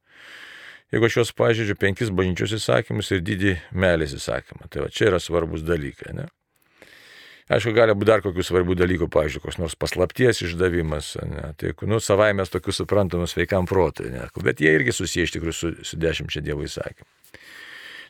Jeigu 0.89 1.05
aš 1.05 1.19
juos 1.19 1.35
pažiūrėjau, 1.37 1.77
penkis 1.77 2.11
bažnyčios 2.17 2.55
įsakymus 2.57 3.11
ir 3.13 3.21
didį 3.21 3.55
melės 3.77 4.15
įsakymą. 4.17 4.71
Tai 4.73 4.87
va, 4.87 4.93
čia 4.93 5.11
yra 5.11 5.21
svarbus 5.21 5.61
dalykai. 5.69 6.15
Ne? 6.17 6.31
Aišku, 7.49 7.73
gali 7.73 7.95
būti 7.97 8.11
dar 8.11 8.23
kokių 8.25 8.45
svarbių 8.45 8.77
dalykų, 8.77 9.09
pavyzdžiui, 9.13 9.43
koks 9.45 9.57
nors 9.61 9.77
paslapties 9.81 10.43
išdavimas, 10.45 11.15
ne, 11.25 11.53
tai, 11.57 11.73
nu, 11.89 12.01
savai 12.05 12.35
mes 12.37 12.53
tokius 12.53 12.83
suprantamus 12.83 13.33
veikam 13.39 13.69
protui, 13.69 14.11
ne, 14.13 14.27
bet 14.45 14.61
jie 14.61 14.75
irgi 14.77 14.93
susiję 14.93 15.25
iš 15.25 15.37
tikrųjų 15.39 15.57
su, 15.57 15.71
su 15.93 16.01
dešimčia 16.01 16.45
Dievo 16.45 16.67
įsakymų. 16.67 17.09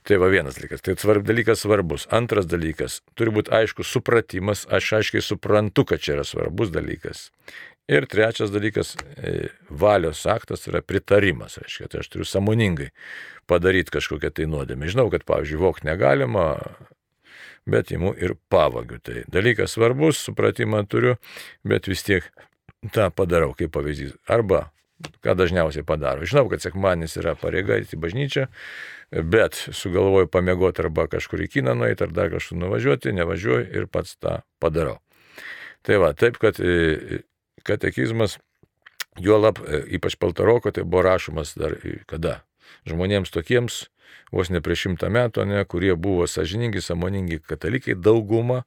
Tai 0.08 0.16
va 0.22 0.30
vienas 0.32 0.56
dalykas, 0.56 0.82
tai 0.82 0.94
svarb, 0.98 1.26
dalykas 1.28 1.62
svarbus. 1.62 2.06
Antras 2.14 2.46
dalykas, 2.48 3.00
turi 3.18 3.34
būti 3.34 3.52
aiškus 3.52 3.90
supratimas, 3.92 4.64
aš 4.72 4.92
aiškiai 5.00 5.24
suprantu, 5.24 5.84
kad 5.90 6.00
čia 6.00 6.14
yra 6.16 6.24
svarbus 6.24 6.72
dalykas. 6.72 7.28
Ir 7.88 8.06
trečias 8.08 8.52
dalykas, 8.52 8.94
e, 9.16 9.48
valios 9.68 10.24
aktas 10.28 10.66
yra 10.68 10.82
pritarimas, 10.84 11.58
reiškia, 11.60 11.90
tai 11.92 12.02
aš 12.02 12.10
turiu 12.12 12.28
samoningai 12.28 12.90
padaryti 13.48 13.94
kažkokią 13.94 14.32
tai 14.36 14.48
nuodėmę. 14.48 14.88
Žinau, 14.92 15.08
kad, 15.12 15.24
pavyzdžiui, 15.28 15.60
vok 15.60 15.80
negalima, 15.88 16.46
bet 17.70 17.92
imu 17.94 18.14
ir 18.18 18.34
pavagiu. 18.52 18.98
Tai 19.04 19.22
dalykas 19.32 19.76
svarbus, 19.76 20.22
supratimą 20.24 20.84
turiu, 20.88 21.16
bet 21.64 21.88
vis 21.90 22.04
tiek 22.06 22.26
tą 22.94 23.10
padarau 23.14 23.54
kaip 23.58 23.72
pavyzdys. 23.74 24.16
Arba, 24.30 24.68
ką 25.22 25.34
dažniausiai 25.38 25.86
padaro. 25.86 26.26
Žinau, 26.26 26.48
kad 26.50 26.62
sekmanis 26.64 27.16
yra 27.20 27.34
pareiga 27.38 27.78
į 27.78 28.00
bažnyčią, 28.00 28.48
bet 29.30 29.58
sugalvoju 29.76 30.30
pamiegoti 30.32 30.82
arba 30.84 31.06
kažkur 31.10 31.44
į 31.46 31.52
kiną 31.58 31.76
nueiti, 31.78 32.04
ar 32.04 32.14
dar 32.14 32.32
kažkur 32.32 32.58
nuvažiuoti, 32.64 33.14
nevažiuoju 33.16 33.70
ir 33.78 33.86
pats 33.90 34.16
tą 34.18 34.40
padarau. 34.62 34.98
Tai 35.86 36.02
va, 36.02 36.12
taip, 36.18 36.40
kad 36.42 36.58
e, 36.60 37.22
katekizmas, 37.66 38.36
juolap, 39.22 39.62
e, 39.62 39.84
ypač 39.98 40.18
Paltaroko, 40.18 40.74
tai 40.74 40.84
buvo 40.84 41.06
rašomas 41.06 41.54
dar 41.58 41.78
kada? 42.10 42.40
Žmonėms 42.88 43.32
tokiems, 43.34 43.86
vos 44.32 44.50
ne 44.52 44.62
prieš 44.64 44.86
šimtą 44.86 45.10
metų, 45.12 45.46
ne, 45.48 45.62
kurie 45.68 45.94
buvo 45.96 46.26
sažiningi, 46.30 46.82
samoningi 46.84 47.40
katalikai, 47.44 47.96
dauguma. 47.96 48.62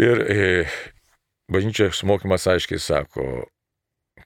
Ir 0.00 0.22
e, 0.24 0.44
bažnyčios 1.52 2.02
mokymas 2.08 2.46
aiškiai 2.48 2.80
sako, 2.80 3.26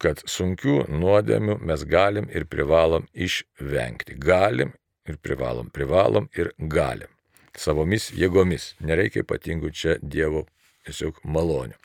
kad 0.02 0.20
sunkių 0.28 0.84
nuodėmių 0.92 1.58
mes 1.66 1.84
galim 1.88 2.28
ir 2.30 2.46
privalom 2.50 3.08
išvengti. 3.14 4.18
Galim 4.20 4.74
ir 5.08 5.18
privalom, 5.22 5.70
privalom 5.72 6.28
ir 6.36 6.52
galim. 6.58 7.10
Savomis 7.56 8.10
jėgomis. 8.12 8.74
Nereikia 8.84 9.24
ypatingų 9.24 9.72
čia 9.72 9.96
Dievo 10.02 10.44
tiesiog 10.86 11.22
malonių. 11.24 11.76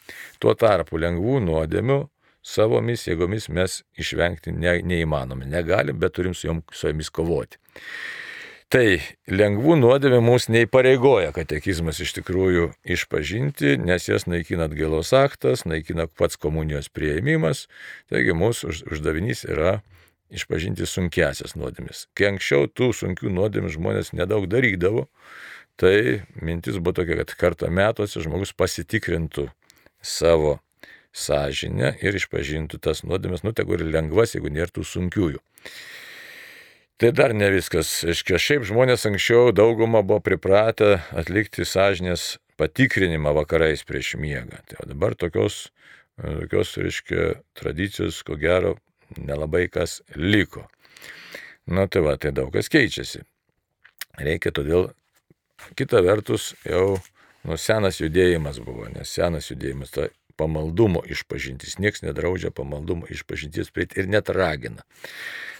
Tuo 0.41 0.53
tarpu 0.57 0.99
lengvų 1.01 1.39
nuodėmių 1.45 2.01
savomis 2.41 3.05
jėgomis 3.07 3.49
mes 3.53 3.81
išvengti 3.99 4.53
ne, 4.55 4.79
neįmanome. 4.85 5.45
Negalim, 5.49 5.99
bet 6.01 6.17
turim 6.17 6.35
su, 6.37 6.47
jom, 6.47 6.63
su 6.73 6.89
jomis 6.89 7.11
kovoti. 7.13 7.61
Tai 8.71 8.85
lengvų 9.27 9.75
nuodėmė 9.81 10.21
mūsų 10.23 10.53
neįpareigoja 10.55 11.33
katekizmas 11.35 11.99
iš 11.99 12.13
tikrųjų 12.21 12.69
išpažinti, 12.95 13.75
nes 13.83 14.07
jas 14.07 14.29
naikina 14.31 14.69
atgailos 14.69 15.11
aktas, 15.17 15.65
naikina 15.67 16.05
pats 16.07 16.39
komunijos 16.39 16.87
prieimimas. 16.87 17.65
Taigi 18.07 18.31
mūsų 18.31 18.71
uždavinys 18.95 19.43
yra 19.43 19.81
išpažinti 20.31 20.87
sunkesias 20.87 21.57
nuodėmis. 21.59 22.05
Kai 22.15 22.31
anksčiau 22.31 22.69
tų 22.71 22.93
sunkių 22.95 23.33
nuodėmių 23.35 23.73
žmonės 23.75 24.13
nedaug 24.15 24.47
darydavo, 24.47 25.09
tai 25.75 26.23
mintis 26.39 26.79
buvo 26.79 26.95
tokia, 27.01 27.19
kad 27.25 27.35
kartą 27.43 27.71
metuose 27.75 28.23
žmogus 28.23 28.55
pasitikrintų 28.55 29.49
savo 29.99 30.61
sąžinę 31.11 31.95
ir 32.01 32.15
išpažintų 32.15 32.79
tas 32.83 33.03
nuodėmės, 33.03 33.43
nu 33.43 33.53
tegu 33.55 33.75
ir 33.75 33.85
lengvas, 33.87 34.35
jeigu 34.35 34.51
nėra 34.53 34.71
tų 34.71 34.85
sunkiųjų. 34.87 35.41
Tai 37.01 37.09
dar 37.17 37.33
ne 37.33 37.47
viskas. 37.49 38.03
Aiškiai, 38.05 38.37
šiaip 38.37 38.65
žmonės 38.69 39.07
anksčiau 39.09 39.49
daugumą 39.57 40.03
buvo 40.05 40.21
pripratę 40.21 40.99
atlikti 41.17 41.65
sąžinės 41.65 42.35
patikrinimą 42.61 43.33
vakarais 43.33 43.81
prieš 43.89 44.13
miegą. 44.21 44.59
Tai 44.69 44.85
dabar 44.85 45.15
tokios, 45.17 45.71
tokios 46.21 46.75
reiškia, 46.77 47.41
tradicijos, 47.57 48.21
ko 48.27 48.37
gero, 48.37 48.75
nelabai 49.17 49.65
kas 49.73 50.03
liko. 50.13 50.67
Na 51.65 51.87
tai 51.89 52.05
va, 52.05 52.15
tai 52.21 52.35
daug 52.37 52.53
kas 52.53 52.69
keičiasi. 52.69 53.23
Reikia 54.21 54.53
todėl, 54.53 54.91
kita 55.79 56.03
vertus, 56.05 56.51
jau 56.67 56.99
nu, 57.47 57.57
senas 57.57 57.97
judėjimas 58.01 58.61
buvo, 58.61 58.85
nes 58.93 59.09
senas 59.09 59.49
judėjimas, 59.49 59.93
ta 59.95 60.09
pamaldumo 60.41 61.05
išpažintis. 61.05 61.77
Niekas 61.77 62.01
nedraudžia 62.01 62.49
pamaldumo 62.55 63.05
išpažintis 63.13 63.69
prieiti 63.69 64.01
ir 64.01 64.09
net 64.09 64.33
ragina. 64.33 64.81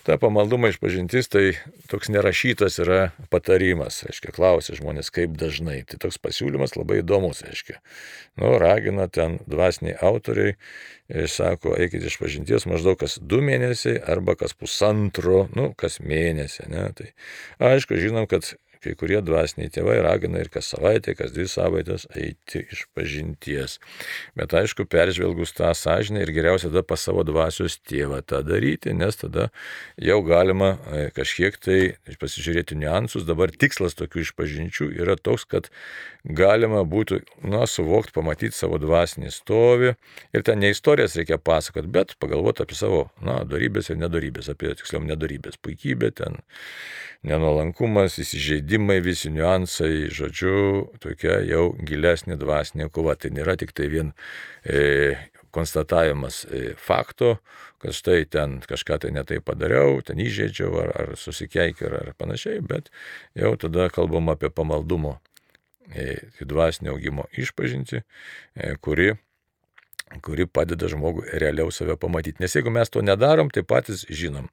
Ta 0.02 0.16
pamaldumo 0.18 0.66
išpažintis 0.72 1.30
tai 1.30 1.44
toks 1.92 2.10
nerašytas 2.10 2.80
yra 2.82 3.12
patarimas, 3.30 4.00
aiškiai, 4.10 4.34
klausia 4.34 4.74
žmonės, 4.80 5.12
kaip 5.14 5.36
dažnai. 5.38 5.84
Tai 5.86 6.00
toks 6.02 6.18
pasiūlymas 6.24 6.74
labai 6.74 7.04
įdomus, 7.04 7.44
aiškiai. 7.46 7.78
Nu, 8.42 8.56
ragina 8.62 9.06
ten 9.14 9.38
dvasiniai 9.46 10.00
autoriai, 10.02 10.56
e, 11.06 11.28
sako, 11.30 11.76
eikite 11.78 12.10
iš 12.10 12.18
pažinties 12.18 12.66
maždaug 12.66 12.98
kas 13.04 13.20
du 13.22 13.44
mėnesiai 13.46 14.02
arba 14.02 14.34
kas 14.40 14.58
pusantro, 14.58 15.44
nu, 15.54 15.70
kas 15.78 16.02
mėnesį. 16.02 16.66
Ne? 16.74 16.88
Tai 16.98 17.12
aišku, 17.70 18.02
žinom, 18.02 18.26
kad 18.32 18.56
kai 18.82 18.96
kurie 18.98 19.20
dvasiniai 19.26 19.72
tėvai 19.74 20.00
ragina 20.06 20.42
ir 20.42 20.50
kas 20.54 20.72
savaitę, 20.74 21.16
kas 21.18 21.34
dvi 21.36 21.48
savaitės 21.52 22.08
eiti 22.18 22.64
iš 22.74 22.86
pažinties. 22.98 23.78
Bet 24.38 24.56
aišku, 24.58 24.88
peržvelgus 24.90 25.54
tą 25.58 25.72
sąžinę 25.78 26.24
ir 26.26 26.34
geriausia 26.36 26.70
tada 26.72 26.84
pas 26.88 27.02
savo 27.02 27.26
dvasios 27.28 27.78
tėvą 27.88 28.22
tą 28.26 28.42
daryti, 28.46 28.96
nes 28.98 29.20
tada 29.22 29.50
jau 30.02 30.20
galima 30.26 30.74
e, 30.76 31.04
kažkiek 31.16 31.58
tai 31.62 31.80
pasižiūrėti 32.22 32.78
niuansus. 32.82 33.28
Dabar 33.28 33.54
tikslas 33.54 33.98
tokių 34.00 34.26
išpažinčių 34.26 34.90
yra 35.02 35.18
toks, 35.20 35.46
kad 35.50 35.70
galima 36.26 36.84
būtų, 36.88 37.22
na, 37.50 37.66
suvokti, 37.70 38.14
pamatyti 38.16 38.56
savo 38.58 38.80
dvasinį 38.82 39.32
stovį 39.34 39.94
ir 40.36 40.46
ten 40.46 40.62
ne 40.62 40.72
istorijas 40.74 41.18
reikia 41.20 41.40
pasakoti, 41.42 41.90
bet 41.92 42.16
pagalvoti 42.22 42.66
apie 42.66 42.78
savo, 42.78 43.06
na, 43.22 43.42
darybės 43.48 43.90
ir 43.90 44.02
nedarybės, 44.02 44.52
apie 44.54 44.74
tiksliau 44.78 45.04
nedarybės, 45.06 45.58
puikybę 45.62 46.12
ten 46.18 46.42
nenuolankumas, 47.28 48.18
įsižeidimai, 48.72 49.02
visi 49.04 49.30
niuansai, 49.32 50.10
žodžiu, 50.10 50.92
tokia 51.02 51.42
jau 51.44 51.76
gilesnė 51.76 52.38
dvasinė 52.38 52.90
kova. 52.90 53.16
Tai 53.16 53.32
nėra 53.32 53.58
tik 53.58 53.74
tai 53.74 53.90
vien 53.90 54.14
e, 54.64 55.18
konstatavimas 55.52 56.46
e, 56.46 56.74
fakto, 56.78 57.40
kad 57.82 57.94
štai 57.94 58.26
ten 58.30 58.62
kažką 58.62 59.00
tai 59.02 59.12
netai 59.12 59.42
padariau, 59.42 60.02
ten 60.02 60.18
įžeidžiau 60.18 60.80
ar, 60.80 60.92
ar 60.96 61.18
susikeikiau 61.18 61.90
ar, 61.90 61.98
ar 62.00 62.14
panašiai, 62.16 62.62
bet 62.62 62.90
jau 63.36 63.56
tada 63.58 63.90
kalbam 63.90 64.30
apie 64.32 64.50
pamaldumo 64.50 65.20
e, 65.94 66.22
dvasinio 66.40 66.96
augimo 66.96 67.28
išpažinti, 67.36 68.04
e, 68.56 68.76
kuri 68.80 69.16
kuri 70.22 70.44
padeda 70.46 70.90
žmogui 70.92 71.24
realiau 71.40 71.72
save 71.72 71.96
pamatyti. 71.96 72.42
Nes 72.44 72.56
jeigu 72.56 72.70
mes 72.70 72.90
to 72.92 73.00
nedarom, 73.02 73.48
tai 73.48 73.64
patys 73.64 74.04
žinom 74.10 74.50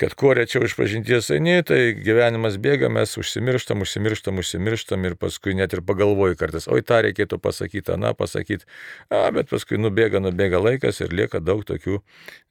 kad 0.00 0.14
kuo 0.14 0.34
rečiau 0.36 0.64
iš 0.66 0.74
pažinties 0.76 1.30
eini, 1.32 1.60
tai 1.66 1.94
gyvenimas 1.96 2.58
bėga, 2.62 2.90
mes 2.92 3.14
užsimirštam, 3.20 3.84
užsimirštam, 3.84 4.40
užsimirštam 4.42 5.06
ir 5.08 5.16
paskui 5.20 5.56
net 5.56 5.76
ir 5.76 5.82
pagalvoju 5.86 6.36
kartais, 6.40 6.68
oi 6.68 6.84
tą 6.84 7.00
reikėtų 7.06 7.38
pasakyti, 7.42 7.94
aną 7.94 8.12
pasakyti, 8.18 8.68
a, 9.08 9.26
bet 9.34 9.48
paskui 9.52 9.80
nubėga, 9.80 10.20
nubėga 10.24 10.60
laikas 10.62 11.00
ir 11.04 11.16
lieka 11.16 11.40
daug 11.40 11.64
tokių 11.68 12.02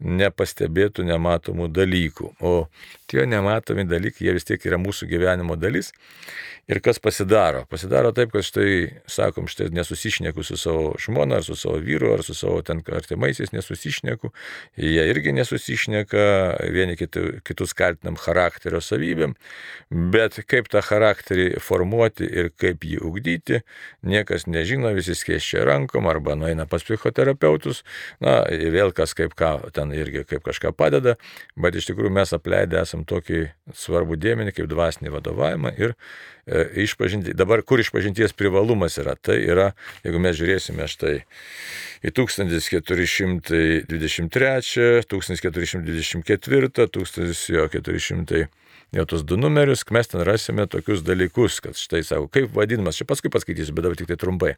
nepastebėtų, 0.02 1.06
nematomų 1.12 1.70
dalykų. 1.74 2.34
O 2.42 2.56
tie 3.12 3.28
nematomi 3.30 3.86
dalykai, 3.90 4.28
jie 4.28 4.36
vis 4.36 4.48
tiek 4.50 4.66
yra 4.66 4.82
mūsų 4.82 5.10
gyvenimo 5.14 5.58
dalis. 5.60 5.94
Ir 6.66 6.80
kas 6.82 6.98
pasidaro? 6.98 7.62
Pasidaro 7.70 8.10
taip, 8.18 8.32
kad 8.34 8.42
štai, 8.46 8.70
sakom, 9.06 9.46
štai 9.46 9.68
nesusišneku 9.76 10.42
su 10.44 10.58
savo 10.58 10.96
žmona, 10.98 11.38
ar 11.38 11.46
su 11.46 11.54
savo 11.60 11.78
vyru, 11.78 12.16
ar 12.16 12.24
su 12.26 12.34
savo 12.34 12.64
ten 12.66 12.82
artimaisiais 12.82 13.54
nesusišneku. 13.54 14.32
Jie 14.82 15.04
irgi 15.12 15.36
nesusišneka, 15.38 16.24
vieni 16.74 16.98
kitų, 16.98 17.35
kitus 17.46 17.74
kaltinam 17.78 18.18
charakterio 18.20 18.82
savybėm, 18.84 19.36
bet 20.14 20.40
kaip 20.50 20.70
tą 20.72 20.84
charakterį 20.86 21.48
formuoti 21.64 22.28
ir 22.28 22.52
kaip 22.62 22.86
jį 22.88 23.02
ugdyti, 23.06 23.62
niekas 24.06 24.48
nežino, 24.48 24.94
visi 24.96 25.16
skėščia 25.18 25.66
rankom 25.68 26.08
arba 26.12 26.38
nueina 26.40 26.68
pas 26.70 26.86
psichoterapeutus, 26.86 27.84
na, 28.24 28.44
vėl 28.50 28.94
kas 28.96 29.16
kaip 29.18 29.36
ką 29.38 29.56
ten 29.76 29.94
irgi 29.96 30.26
kaip 30.30 30.46
kažką 30.46 30.74
padeda, 30.78 31.18
bet 31.60 31.76
iš 31.76 31.90
tikrųjų 31.92 32.14
mes 32.16 32.36
apleidę 32.36 32.82
esam 32.82 33.06
tokį 33.08 33.48
svarbų 33.76 34.20
dėmenį 34.22 34.56
kaip 34.56 34.72
dvasinį 34.72 35.16
vadovavimą 35.18 35.76
ir 35.80 35.96
išpažinti. 36.86 37.34
Dabar 37.38 37.62
kur 37.66 37.80
išpažinties 37.82 38.34
privalumas 38.38 38.98
yra? 39.02 39.16
Tai 39.18 39.38
yra, 39.40 39.72
jeigu 40.06 40.20
mes 40.22 40.38
žiūrėsime 40.38 40.86
štai 40.92 41.16
į 42.06 42.10
1423, 42.14 45.08
1424, 45.10 46.70
1400 46.86 48.46
jau 48.96 49.06
tos 49.10 49.26
du 49.28 49.38
numerius, 49.40 49.84
mes 49.92 50.08
ten 50.08 50.24
rasime 50.28 50.68
tokius 50.72 51.04
dalykus, 51.06 51.60
kad 51.64 51.78
štai 51.80 52.04
savo, 52.06 52.30
kaip 52.32 52.54
vadinamas, 52.56 52.98
čia 53.00 53.08
paskui 53.10 53.32
paskaitysiu, 53.34 53.76
bet 53.76 53.88
dabar 53.88 54.00
tik 54.00 54.10
tai 54.12 54.20
trumpai. 54.20 54.56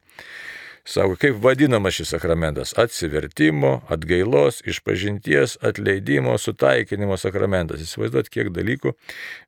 Sako, 0.88 1.18
kaip 1.20 1.36
vadinamas 1.44 1.94
šis 1.94 2.14
sakramentas- 2.14 2.74
atsivertimo, 2.84 3.82
atgailos, 3.92 4.62
išpažinties, 4.66 5.58
atleidimo, 5.62 6.38
sutaikinimo 6.38 7.18
sakramentas. 7.20 7.82
Įsivaizduot, 7.84 8.30
kiek 8.32 8.48
dalykų 8.56 8.94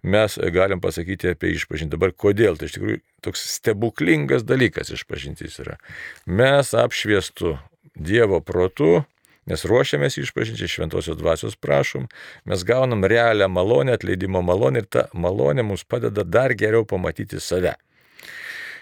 mes 0.04 0.36
galim 0.52 0.82
pasakyti 0.82 1.32
apie 1.32 1.54
išpažinti. 1.56 1.96
Dabar 1.96 2.12
kodėl? 2.12 2.60
Tai 2.60 2.68
iš 2.68 2.76
tikrųjų 2.76 3.00
toks 3.22 3.46
stebuklingas 3.56 4.44
dalykas 4.44 4.92
išpažintis 4.92 5.60
yra. 5.64 5.78
Mes 6.26 6.74
apšviestų 6.74 7.58
Dievo 7.96 8.42
protu, 8.44 9.06
nes 9.48 9.64
ruošiamės 9.64 10.20
išpažinti, 10.20 10.68
šventosios 10.68 11.18
dvasios 11.18 11.56
prašom, 11.56 12.10
mes 12.46 12.64
gaunam 12.64 13.04
realią 13.04 13.48
malonę, 13.48 13.96
atleidimo 13.96 14.44
malonę 14.44 14.84
ir 14.84 14.88
ta 14.92 15.08
malonė 15.14 15.64
mums 15.64 15.84
padeda 15.84 16.24
dar 16.24 16.52
geriau 16.52 16.86
pamatyti 16.86 17.40
save. 17.40 17.76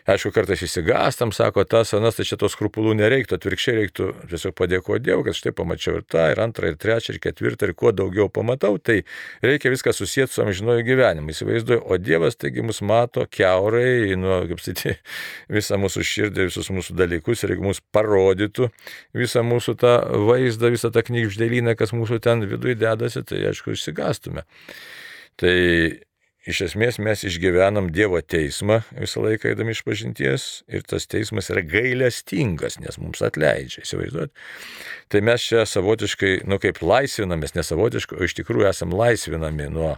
Aišku, 0.08 0.30
kartais 0.32 0.62
įsigastam, 0.64 1.34
sako, 1.36 1.66
tas, 1.68 1.90
anas, 1.98 2.16
tai 2.16 2.24
čia 2.30 2.38
tos 2.40 2.54
skrupulų 2.56 2.94
nereiktų, 2.96 3.36
atvirkščiai 3.36 3.74
reiktų 3.76 4.06
tiesiog 4.32 4.54
padėkoti 4.56 5.04
Dievui, 5.04 5.26
kad 5.28 5.36
štai 5.36 5.52
pamačiau 5.58 5.98
ir 6.00 6.06
tą, 6.08 6.30
ir 6.32 6.40
antrą, 6.40 6.70
ir 6.72 6.78
trečią, 6.80 7.16
ir 7.16 7.20
ketvirtą, 7.26 7.68
ir 7.68 7.74
kuo 7.76 7.92
daugiau 7.92 8.30
pamatau, 8.32 8.78
tai 8.80 9.02
reikia 9.44 9.74
viską 9.74 9.92
susijęti 9.92 10.38
su 10.38 10.46
amžinoju 10.46 10.86
gyvenimu. 10.88 11.36
Įsivaizduoju, 11.36 11.84
o 11.84 12.00
Dievas 12.00 12.40
taigi 12.40 12.64
mus 12.64 12.80
mato 12.80 13.28
keurai, 13.28 14.16
nu, 14.16 14.32
kaip 14.54 14.64
sakyti, 14.64 14.96
visą 15.60 15.82
mūsų 15.84 16.08
širdį, 16.14 16.48
visus 16.54 16.72
mūsų 16.72 16.96
dalykus, 17.04 17.44
ir 17.44 17.58
jeigu 17.58 17.68
mus 17.68 17.84
parodytų 17.92 18.72
visą 19.20 19.44
mūsų 19.44 19.76
tą 19.84 19.98
vaizdą, 20.32 20.72
visą 20.72 20.96
tą 20.96 21.04
knygždėlyną, 21.12 21.76
kas 21.76 21.92
mūsų 21.92 22.24
ten 22.24 22.48
viduje 22.48 22.80
dedasi, 22.80 23.28
tai 23.28 23.44
aišku, 23.52 23.76
išsigastume. 23.76 24.48
Tai 25.38 25.58
iš 26.48 26.62
esmės 26.70 26.98
mes 27.04 27.24
išgyvenam 27.28 27.90
Dievo 27.94 28.20
teismą 28.24 28.80
visą 28.96 29.24
laiką 29.26 29.52
eidami 29.52 29.76
iš 29.76 29.84
pažinties 29.88 30.46
ir 30.72 30.86
tas 30.88 31.08
teismas 31.10 31.52
yra 31.52 31.64
gailestingas, 31.68 32.80
nes 32.80 33.00
mums 33.02 33.22
atleidžia, 33.26 33.84
įsivaizduot. 33.84 34.32
Tai 35.12 35.22
mes 35.24 35.44
čia 35.44 35.66
savotiškai, 35.68 36.32
nu 36.48 36.60
kaip 36.64 36.82
laisvinamės, 36.84 37.56
nesavotiškai, 37.56 38.18
o 38.20 38.28
iš 38.28 38.38
tikrųjų 38.40 38.68
esam 38.72 38.96
laisvinami 38.96 39.70
nuo, 39.72 39.94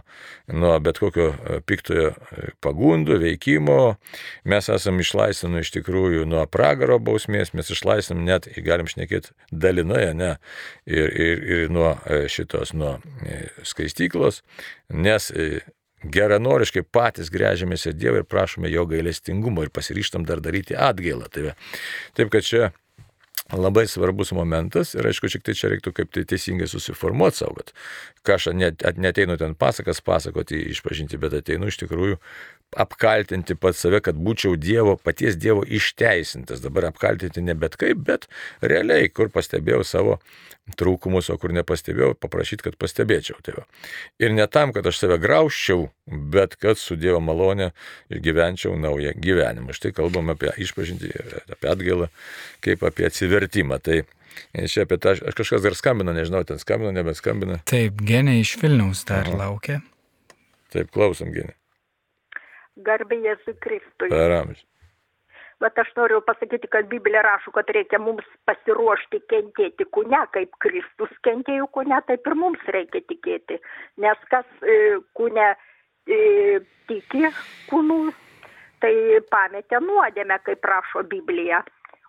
nuo 0.50 0.74
bet 0.82 1.00
kokio 1.02 1.30
e, 1.32 1.60
piktojo 1.66 2.12
e, 2.12 2.50
pagundų, 2.62 3.20
veikimo, 3.24 3.80
mes 4.50 4.70
esam 4.70 5.00
išlaisvinami 5.02 5.64
iš 5.66 5.74
tikrųjų 5.78 6.28
nuo 6.30 6.44
pragaro 6.50 7.00
bausmės, 7.02 7.54
mes 7.54 7.70
išlaisvinam 7.74 8.26
net, 8.26 8.50
galim 8.66 8.90
šnekėti 8.90 9.34
dalinoje, 9.50 10.14
ne, 10.18 10.36
ir, 10.86 11.10
ir, 11.10 11.44
ir 11.56 11.74
nuo 11.74 11.94
e, 12.06 12.24
šitos, 12.30 12.74
nuo 12.74 12.98
skaistyklos, 13.66 14.44
nes 14.90 15.30
geranoriškai 16.04 16.82
patys 16.92 17.30
grežiamės 17.32 17.88
į 17.90 17.96
Dievą 17.98 18.22
ir 18.22 18.28
prašome 18.28 18.70
jo 18.72 18.86
gailestingumo 18.88 19.64
ir 19.66 19.72
pasiryštam 19.74 20.24
dar 20.28 20.40
daryti 20.40 20.76
atgailą. 20.76 21.28
Tai, 21.32 21.52
taip 22.16 22.32
kad 22.32 22.46
čia 22.46 22.70
labai 23.52 23.86
svarbus 23.90 24.32
momentas 24.32 24.94
ir 24.94 25.06
aišku, 25.10 25.30
šiek 25.30 25.44
tiek 25.46 25.58
čia 25.58 25.72
reiktų 25.72 25.92
kaip 25.96 26.12
tai 26.14 26.24
teisingai 26.28 26.68
susiformuoti 26.70 27.42
savo, 27.42 27.58
kad 27.58 27.72
ką 28.26 28.36
aš 28.38 28.48
net, 28.54 28.84
neteinu 28.96 29.36
ten 29.40 29.56
pasakas 29.58 30.02
pasakoti, 30.04 30.60
išpažinti, 30.70 31.18
bet 31.20 31.34
ateinu 31.40 31.70
iš 31.70 31.80
tikrųjų 31.82 32.20
apkaltinti 32.76 33.56
pats 33.58 33.82
save, 33.82 34.00
kad 34.04 34.18
būčiau 34.20 34.54
Dievo, 34.60 34.96
paties 34.96 35.38
Dievo 35.40 35.64
išteisintas. 35.66 36.62
Dabar 36.62 36.90
apkaltinti 36.90 37.42
ne 37.42 37.56
bet 37.58 37.76
kaip, 37.80 38.04
bet 38.06 38.28
realiai, 38.62 39.08
kur 39.10 39.32
pastebėjau 39.32 39.82
savo 39.86 40.20
trūkumus, 40.78 41.32
o 41.32 41.38
kur 41.40 41.50
nepastebėjau, 41.56 42.14
paprašyti, 42.20 42.68
kad 42.68 42.76
pastebėčiau. 42.78 43.40
Va. 43.56 43.64
ir 44.22 44.30
ne 44.30 44.46
tam, 44.46 44.72
kad 44.72 44.86
aš 44.86 45.02
save 45.02 45.18
grauščiau, 45.18 45.88
bet 46.06 46.54
kad 46.60 46.78
su 46.78 46.94
Dievo 47.00 47.18
malonė 47.20 47.72
išgyvenčiau 48.12 48.78
naują 48.78 49.16
gyvenimą. 49.18 49.74
Štai 49.74 49.92
kalbam 49.96 50.30
apie 50.30 50.52
išpažinti, 50.62 51.10
apie 51.50 51.70
atgailą, 51.70 52.10
kaip 52.62 52.86
apie 52.86 53.10
atsivertimą. 53.10 53.82
Tai 53.82 54.02
Čia 54.54 54.84
apie 54.86 54.96
tą, 55.02 55.16
aš 55.18 55.34
kažkas 55.36 55.64
dar 55.64 55.74
skambino, 55.76 56.14
nežinau, 56.14 56.44
ten 56.46 56.60
skambino, 56.62 56.92
nebeskambino. 56.94 57.58
Taip, 57.68 57.98
genė 58.06 58.38
iš 58.40 58.54
Vilniaus 58.62 59.02
dar 59.08 59.26
Aha. 59.26 59.40
laukia. 59.42 59.80
Taip, 60.70 60.92
klausom 60.94 61.34
genė. 61.34 61.56
Garbė 62.86 63.20
Jėzui 63.24 63.56
Kristui. 63.62 64.10
Per 64.12 64.36
amžių. 64.40 64.66
Bet 65.60 65.76
aš 65.78 65.90
noriu 65.96 66.22
pasakyti, 66.24 66.70
kad 66.72 66.88
Biblija 66.88 67.20
rašo, 67.22 67.52
kad 67.52 67.68
reikia 67.76 67.98
mums 68.00 68.24
pasiruošti 68.48 69.20
kentėti 69.28 69.84
kūne, 69.92 70.22
kaip 70.32 70.56
Kristus 70.64 71.12
kentėjo 71.26 71.66
kūne, 71.76 71.98
taip 72.08 72.30
ir 72.30 72.36
mums 72.42 72.62
reikia 72.76 73.02
tikėti. 73.12 73.58
Nes 74.00 74.22
kas 74.32 74.48
e, 74.64 74.78
kūne 75.18 75.50
e, 76.08 76.20
tiki 76.88 77.28
kūnų, 77.68 77.98
tai 78.80 78.94
pametė 79.28 79.82
nuodėmę, 79.84 80.40
kaip 80.48 80.64
prašo 80.64 81.04
Biblija. 81.12 81.60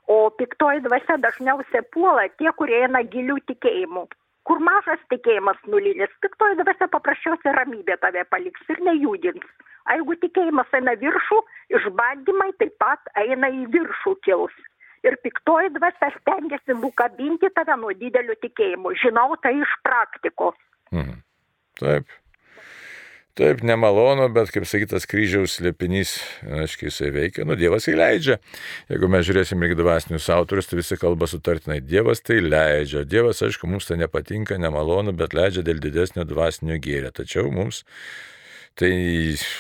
O 0.08 0.30
piktoji 0.40 0.86
dvasia 0.88 1.20
dažniausiai 1.20 1.84
puola 1.92 2.30
tie, 2.40 2.48
kurie 2.56 2.80
eina 2.86 3.04
gilių 3.04 3.36
tikėjimų 3.52 4.08
kur 4.48 4.62
mažas 4.64 5.02
tikėjimas 5.14 5.60
nulinis 5.74 6.14
piktoji 6.24 6.58
dvasia 6.62 6.88
paprasčiausiai 6.96 7.56
ramybė 7.58 7.98
tave 8.02 8.24
paliks 8.34 8.74
ir 8.74 8.82
nejudins. 8.88 9.46
O 9.86 9.98
jeigu 9.98 10.18
tikėjimas 10.24 10.76
eina 10.78 10.94
viršų 11.02 11.40
išbandymai 11.78 12.52
taip 12.62 12.76
pat 12.82 13.14
eina 13.24 13.50
į 13.50 13.66
viršų 13.76 14.16
kils. 14.26 14.54
Ir 15.06 15.18
piktoji 15.26 15.74
dvasia 15.78 16.12
stengiasi 16.20 16.78
nukabinti 16.78 17.50
tave 17.58 17.78
nuo 17.82 17.94
didelio 17.98 18.38
tikėjimo. 18.46 18.94
Žinau 19.02 19.34
tai 19.42 19.56
iš 19.62 19.78
praktikos. 19.86 20.58
Mhm. 20.92 21.22
taip 21.80 22.06
Taip, 23.40 23.62
nemalonu, 23.64 24.26
bet, 24.36 24.50
kaip 24.52 24.66
sakytas, 24.68 25.06
kryžiaus 25.08 25.54
slėpinys, 25.56 26.18
aiškiai, 26.44 26.90
jisai 26.90 27.12
veikia, 27.16 27.46
nu, 27.48 27.56
Dievas 27.56 27.88
įleidžia. 27.88 28.36
Jeigu 28.92 29.08
mes 29.12 29.24
žiūrėsim 29.24 29.64
irgi 29.64 29.78
dvasinius 29.80 30.28
autorius, 30.36 30.68
tai 30.68 30.82
visi 30.82 30.98
kalba 31.00 31.30
sutartinai, 31.32 31.80
Dievas 31.80 32.20
tai 32.28 32.42
leidžia. 32.44 33.06
Dievas, 33.08 33.40
aišku, 33.48 33.70
mums 33.72 33.88
tai 33.88 34.02
nepatinka, 34.02 34.60
nemalonu, 34.60 35.16
bet 35.16 35.32
leidžia 35.38 35.64
dėl 35.64 35.80
didesnio 35.80 36.28
dvasinio 36.28 36.76
gėrio. 36.84 37.14
Tačiau 37.16 37.48
mums 37.56 37.86
tai 38.76 38.92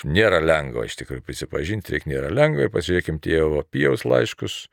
nėra 0.08 0.44
lengva, 0.44 0.84
iš 0.88 1.00
tikrųjų, 1.00 1.24
prisipažinti, 1.28 1.96
reikia 1.96 2.12
nėra 2.12 2.34
lengva. 2.36 2.68
Pasižiūrėkim 2.76 3.24
tėvo 3.24 3.64
Pijaus 3.72 4.04
laiškus 4.04 4.66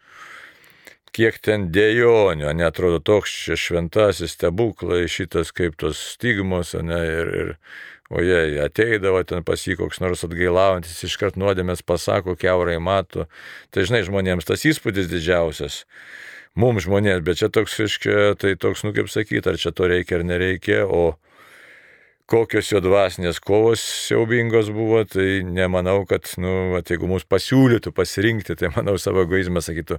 kiek 1.15 1.39
ten 1.43 1.69
dėjonių, 1.75 2.51
netrodo 2.57 3.01
toks 3.03 3.35
šventasis 3.59 4.37
stebuklai, 4.37 5.07
šitas 5.11 5.53
kaip 5.57 5.79
tos 5.81 6.01
stigmos, 6.15 6.75
ne, 6.79 7.01
ir, 7.09 7.31
ir 7.41 7.53
O 8.09 8.23
jie 8.25 8.57
ateidavo 8.65 9.21
ten 9.29 9.45
pas 9.45 9.61
jį 9.61 9.77
koks 9.83 10.01
nors 10.01 10.25
atgailaujantis, 10.25 11.03
iškart 11.05 11.37
nuodėmės 11.37 11.85
pasako, 11.85 12.39
keurai 12.41 12.79
mato. 12.81 13.27
Tai 13.69 13.85
žinai, 13.85 14.01
žmonėms 14.07 14.49
tas 14.49 14.65
įspūdis 14.65 15.11
didžiausias. 15.13 15.83
Mums 16.59 16.87
žmonėms, 16.87 17.21
bet 17.27 17.43
čia 17.43 17.51
toks, 17.53 17.77
iškia, 17.85 18.33
tai 18.41 18.55
toks, 18.57 18.87
nu 18.87 18.95
kaip 18.97 19.13
sakyti, 19.13 19.45
ar 19.53 19.61
čia 19.61 19.75
to 19.77 19.91
reikia 19.93 20.19
ar 20.19 20.25
nereikia, 20.27 20.87
o 20.89 21.19
kokios 22.29 22.69
jo 22.69 22.81
dvasinės 22.85 23.39
kovos 23.41 23.81
siaubingos 23.81 24.69
buvo, 24.75 25.01
tai 25.09 25.41
nemanau, 25.47 26.03
kad, 26.09 26.29
nu, 26.41 26.75
at, 26.77 26.91
jeigu 26.93 27.09
mums 27.09 27.25
pasiūlytų 27.29 27.93
pasirinkti, 27.97 28.57
tai 28.59 28.69
manau 28.75 28.99
savo 29.01 29.25
egoizmą 29.25 29.63
sakytų, 29.65 29.97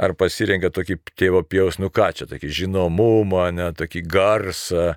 ar 0.00 0.14
pasirenka 0.16 0.70
tokį 0.72 0.96
tėvo 1.18 1.42
pjaus, 1.44 1.76
nu 1.82 1.92
ką 1.92 2.08
čia, 2.16 2.28
tokį 2.30 2.52
žinomumą, 2.62 3.50
ne, 3.56 3.68
tokį 3.76 4.04
garsą, 4.08 4.94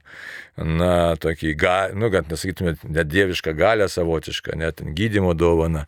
na, 0.59 1.15
tokį, 1.19 1.53
ga, 1.55 1.75
nu, 1.95 2.09
kad 2.11 2.27
nesakytume, 2.31 2.75
net 2.91 3.07
dievišką 3.11 3.53
galę 3.55 3.87
savotišką, 3.89 4.57
net 4.59 4.81
gydimo 4.97 5.31
dovaną. 5.37 5.85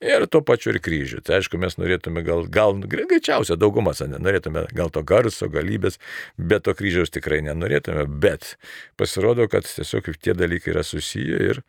Ir 0.00 0.26
tuo 0.32 0.42
pačiu 0.44 0.72
ir 0.72 0.78
kryžių. 0.84 1.22
Tai 1.24 1.38
aišku, 1.38 1.60
mes 1.60 1.76
norėtume 1.80 2.20
gal, 2.24 2.44
gal 2.52 2.74
greičiausia 2.80 3.56
daugumas, 3.60 4.00
norėtume 4.00 4.66
gal 4.76 4.92
to 4.92 5.02
garso, 5.06 5.48
galybės, 5.52 6.00
bet 6.36 6.66
to 6.66 6.74
kryžiaus 6.76 7.12
tikrai 7.12 7.42
nenorėtume, 7.44 8.06
bet 8.08 8.54
pasirodo, 9.00 9.48
kad 9.52 9.68
tiesiog 9.68 10.10
tie 10.20 10.36
dalykai 10.36 10.74
yra 10.74 10.84
susiję 10.84 11.40
ir, 11.52 11.62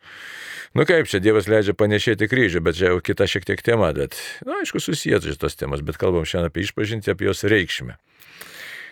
nu 0.76 0.88
kaip 0.88 1.08
čia 1.08 1.22
Dievas 1.24 1.48
leidžia 1.48 1.76
panešėti 1.76 2.28
kryžių, 2.28 2.64
bet 2.64 2.80
čia 2.80 2.92
jau 2.92 3.00
kita 3.04 3.28
šiek 3.28 3.48
tiek 3.48 3.64
tema, 3.64 3.92
bet, 3.96 4.16
na, 4.48 4.60
aišku, 4.62 4.80
susijęs 4.82 5.28
šitos 5.28 5.56
temas, 5.60 5.84
bet 5.84 6.00
kalbam 6.00 6.28
šiandien 6.28 6.52
apie 6.52 6.64
išpažinti, 6.64 7.12
apie 7.12 7.28
jos 7.28 7.44
reikšmę. 7.48 7.96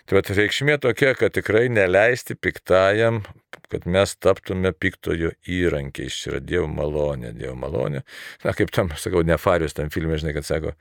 Tai 0.06 0.20
vat 0.20 0.28
reikšmė 0.30 0.76
tokia, 0.78 1.16
kad 1.18 1.34
tikrai 1.34 1.66
neleisti 1.66 2.36
piktajam, 2.38 3.24
kad 3.72 3.86
mes 3.90 4.14
taptume 4.22 4.72
piktojo 4.72 5.32
įrankiais. 5.50 6.16
Čia 6.22 6.34
yra 6.34 6.40
Dievo 6.44 6.70
malonė, 6.70 7.32
Dievo 7.36 7.56
malonė. 7.58 8.02
Na, 8.44 8.54
kaip 8.56 8.72
tam, 8.74 8.92
sakau, 9.00 9.24
nefarius 9.26 9.76
tam 9.76 9.92
filmė, 9.94 10.18
žinai, 10.22 10.34
kad 10.36 10.48
sako, 10.48 10.74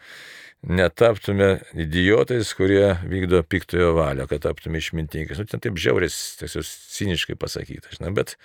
netaptume 0.66 1.50
idiotais, 1.78 2.54
kurie 2.58 2.96
vykdo 3.06 3.44
piktojo 3.46 3.94
valią, 3.98 4.26
kad 4.32 4.46
taptume 4.46 4.82
išmintingais. 4.82 5.42
Nu, 5.42 5.50
ten 5.50 5.64
taip 5.64 5.78
žiauris, 5.82 6.18
tiesiog 6.42 6.66
ciniškai 6.96 7.38
pasakyta, 7.40 7.94
žinai, 7.98 8.14
bet 8.18 8.36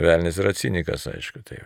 velnis 0.00 0.40
yra 0.40 0.54
cinikas, 0.56 1.08
aišku. 1.10 1.44
Tai. 1.48 1.64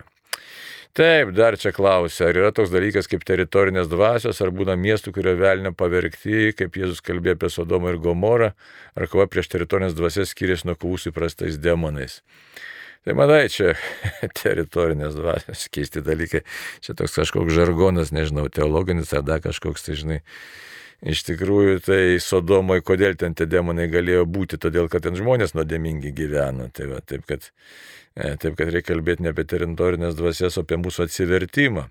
Taip, 0.93 1.31
dar 1.33 1.55
čia 1.57 1.71
klausia, 1.73 2.27
ar 2.29 2.37
yra 2.37 2.49
toks 2.53 2.69
dalykas 2.69 3.07
kaip 3.09 3.23
teritorinės 3.25 3.87
dvasios, 3.89 4.37
ar 4.45 4.51
būna 4.53 4.75
miestų, 4.77 5.09
kurio 5.15 5.31
velnio 5.39 5.71
pavergti, 5.73 6.51
kaip 6.53 6.77
Jėzus 6.77 7.01
kalbėjo 7.01 7.33
apie 7.39 7.49
Sodomą 7.49 7.89
ir 7.89 7.97
Gomorą, 8.03 8.51
ar 8.93 9.07
kova 9.09 9.25
prieš 9.25 9.49
teritorinės 9.55 9.95
dvasias 9.97 10.35
skiriasi 10.35 10.69
nuo 10.69 10.75
kovų 10.77 10.99
su 11.01 11.09
įprastais 11.09 11.57
demonais. 11.57 12.19
Tai 13.01 13.15
matai, 13.17 13.47
čia 13.49 13.73
teritorinės 14.43 15.17
dvasios 15.17 15.65
keisti 15.73 16.05
dalykai, 16.05 16.43
čia 16.85 16.93
toks 16.93 17.17
kažkoks 17.23 17.57
žargonas, 17.57 18.13
nežinau, 18.13 18.45
teologinis 18.53 19.17
ar 19.17 19.25
dar 19.25 19.41
kažkoks, 19.41 19.89
tai 19.89 19.97
žinai. 19.97 20.19
Iš 21.03 21.25
tikrųjų, 21.27 21.79
tai 21.83 22.01
Sodomoje, 22.23 22.83
kodėl 22.87 23.17
ten 23.19 23.33
tie 23.35 23.43
demonai 23.49 23.89
galėjo 23.91 24.23
būti, 24.23 24.55
todėl 24.61 24.87
kad 24.87 25.03
ten 25.03 25.17
žmonės 25.19 25.51
nuodėmingi 25.57 26.13
gyveno. 26.15 26.69
Tai 26.71 26.93
va, 26.93 27.01
taip, 27.03 27.25
kad 27.27 27.49
E, 28.13 28.35
taip 28.37 28.53
kad 28.59 28.69
reikia 28.69 28.93
kalbėti 28.93 29.25
ne 29.25 29.31
apie 29.33 29.45
teritorinės 29.49 30.17
dvasias, 30.19 30.59
o 30.59 30.63
apie 30.63 30.77
mūsų 30.77 31.07
atsivertimą. 31.07 31.87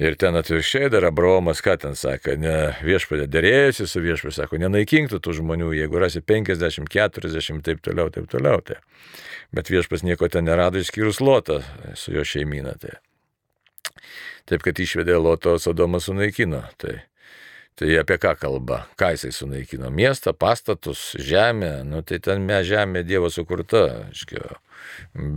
Ir 0.00 0.16
ten 0.20 0.36
atvirkščiai 0.36 0.88
dar 0.92 1.04
Abraomas, 1.08 1.60
ką 1.64 1.74
ten 1.80 1.96
sako, 1.98 2.36
ne 2.40 2.54
viešpatė 2.84 3.26
dėrėjosi 3.28 3.88
su 3.88 4.00
viešpatė, 4.04 4.34
sako, 4.38 4.60
nenaikinktų 4.60 5.20
tų 5.20 5.34
žmonių, 5.40 5.72
jeigu 5.76 6.00
rasi 6.00 6.22
50, 6.24 6.88
40, 6.92 7.60
taip 7.64 7.82
toliau, 7.84 8.08
taip 8.12 8.28
toliau. 8.32 8.62
Tai. 8.64 8.78
Bet 9.56 9.72
viešpas 9.72 10.04
nieko 10.06 10.28
ten 10.32 10.48
nerado 10.48 10.80
išskyrus 10.80 11.20
Lotą 11.24 11.60
su 12.00 12.14
jo 12.16 12.24
šeimyna. 12.24 12.76
Tai. 12.80 12.96
Taip, 14.48 14.64
kad 14.64 14.80
išvedė 14.80 15.20
Loto, 15.20 15.58
Sodomą 15.60 16.00
sunaikino. 16.00 16.62
Tai. 16.80 16.96
Tai 17.80 17.88
apie 17.96 18.18
ką 18.20 18.34
kalba? 18.36 18.82
Ką 19.00 19.14
jisai 19.14 19.32
sunaikino? 19.32 19.88
Miestą, 19.88 20.34
pastatus, 20.36 21.14
žemę. 21.16 21.80
Nu, 21.88 22.02
tai 22.04 22.18
ten 22.20 22.44
mes 22.44 22.66
žemė 22.68 23.00
Dievo 23.08 23.30
sukurta. 23.32 23.86
Aiškiai 24.10 24.58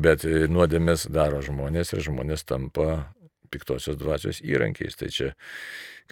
Bet 0.03 0.25
nuodėmės 0.51 1.07
daro 1.07 1.39
žmonės 1.43 1.93
ir 1.95 2.03
žmonės 2.03 2.43
tampa 2.43 3.13
piktosios 3.53 3.95
dvasios 3.95 4.41
įrankiais. 4.43 4.99
Tai 4.99 5.07
čia 5.07 5.31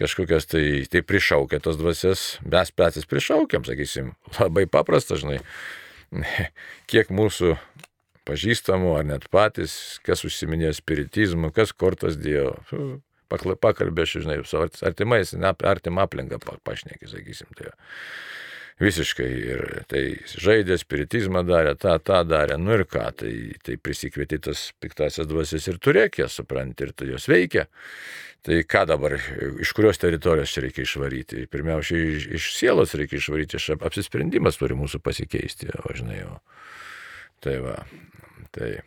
kažkokias 0.00 0.48
tai, 0.48 0.64
tai 0.88 1.04
prišaukia 1.04 1.60
tos 1.60 1.76
dvasias, 1.76 2.24
mes 2.48 2.72
patys 2.72 3.04
prišaukiam, 3.08 3.68
sakysim, 3.68 4.14
labai 4.38 4.64
paprasta, 4.64 5.20
žinai, 5.20 5.42
kiek 6.90 7.12
mūsų 7.12 7.58
pažįstamų 8.28 8.96
ar 8.96 9.08
net 9.08 9.28
patys, 9.28 10.00
kas 10.06 10.24
užsiminėjo 10.24 10.78
spiritizmu, 10.80 11.52
kas 11.52 11.76
kortas 11.76 12.16
dėjo, 12.16 12.56
pakalbė, 13.62 14.06
žinai, 14.08 14.40
su 14.48 14.60
artimais, 14.60 15.34
artimą 15.38 16.06
aplinką 16.06 16.40
pašnekį, 16.64 17.10
sakysim. 17.10 17.52
Tai 17.58 17.72
visiškai 18.82 19.28
ir 19.28 19.62
tai 19.90 20.02
žaidė, 20.26 20.78
spiritizmą 20.80 21.44
darė, 21.46 21.74
tą, 21.78 21.96
tą 22.02 22.22
darė, 22.26 22.58
nu 22.60 22.74
ir 22.78 22.84
ką, 22.90 23.04
tai, 23.22 23.32
tai 23.64 23.78
prisikvieti 23.78 24.40
tas 24.48 24.70
piktasias 24.82 25.28
dvasias 25.30 25.68
ir 25.70 25.78
turėk 25.82 26.22
jas, 26.22 26.38
supranti, 26.40 26.88
ir 26.88 26.94
tai 26.96 27.12
jos 27.12 27.28
veikia. 27.30 27.68
Tai 28.42 28.56
ką 28.66 28.80
dabar, 28.90 29.14
iš 29.62 29.70
kurios 29.76 30.00
teritorijos 30.02 30.50
čia 30.50 30.64
reikia 30.64 30.82
išvaryti? 30.82 31.44
Pirmiausia, 31.52 32.00
iš, 32.16 32.24
iš 32.40 32.48
sielos 32.56 32.96
reikia 32.98 33.20
išvaryti, 33.20 33.60
iš 33.60 33.68
apsisprendimas 33.76 34.58
turi 34.58 34.74
mūsų 34.78 34.98
pasikeisti, 35.04 35.70
o 35.78 35.94
žinai, 35.94 36.24
o. 36.26 36.40
Tai 37.42 37.54
va, 37.62 37.76
tai. 38.54 38.80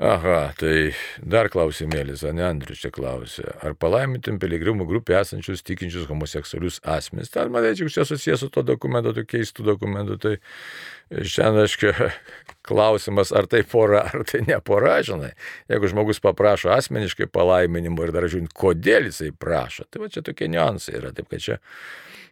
Aha, 0.00 0.54
tai 0.56 0.94
dar 1.20 1.50
klausimėlis, 1.52 2.22
ne 2.32 2.42
Andrius 2.46 2.80
čia 2.80 2.88
klausė. 2.90 3.44
Ar 3.60 3.74
palaimintim 3.76 4.38
piligrimų 4.40 4.86
grupė 4.88 5.18
esančius 5.18 5.60
tikinčius 5.68 6.06
homoseksualius 6.08 6.78
asmenys? 6.88 7.28
Ten, 7.34 7.52
manyčiau, 7.52 7.90
čia 7.92 8.06
susijęs 8.08 8.40
su 8.40 8.48
to 8.54 8.64
dokumentu, 8.64 9.12
tų 9.12 9.26
keistų 9.28 9.66
dokumentų. 9.68 10.16
Tai 10.24 10.32
šiandien, 11.12 11.66
aišku, 11.66 11.92
klausimas, 12.68 13.34
ar 13.36 13.50
tai 13.52 13.60
pora, 13.68 14.06
ar 14.08 14.24
tai 14.26 14.40
ne 14.48 14.56
pora, 14.64 14.96
žinai. 15.04 15.34
Jeigu 15.70 15.92
žmogus 15.92 16.24
paprašo 16.24 16.72
asmeniškai 16.72 17.28
palaiminimo 17.28 18.08
ir 18.08 18.16
dar 18.16 18.30
žiūrint, 18.32 18.56
kodėl 18.56 19.10
jisai 19.10 19.28
prašo, 19.36 19.84
tai 19.92 20.06
va 20.06 20.08
čia 20.08 20.24
tokie 20.24 20.48
niuansai 20.48 20.96
yra. 21.02 21.12
Taip 21.12 21.28
kad 21.28 21.44
čia 21.44 21.60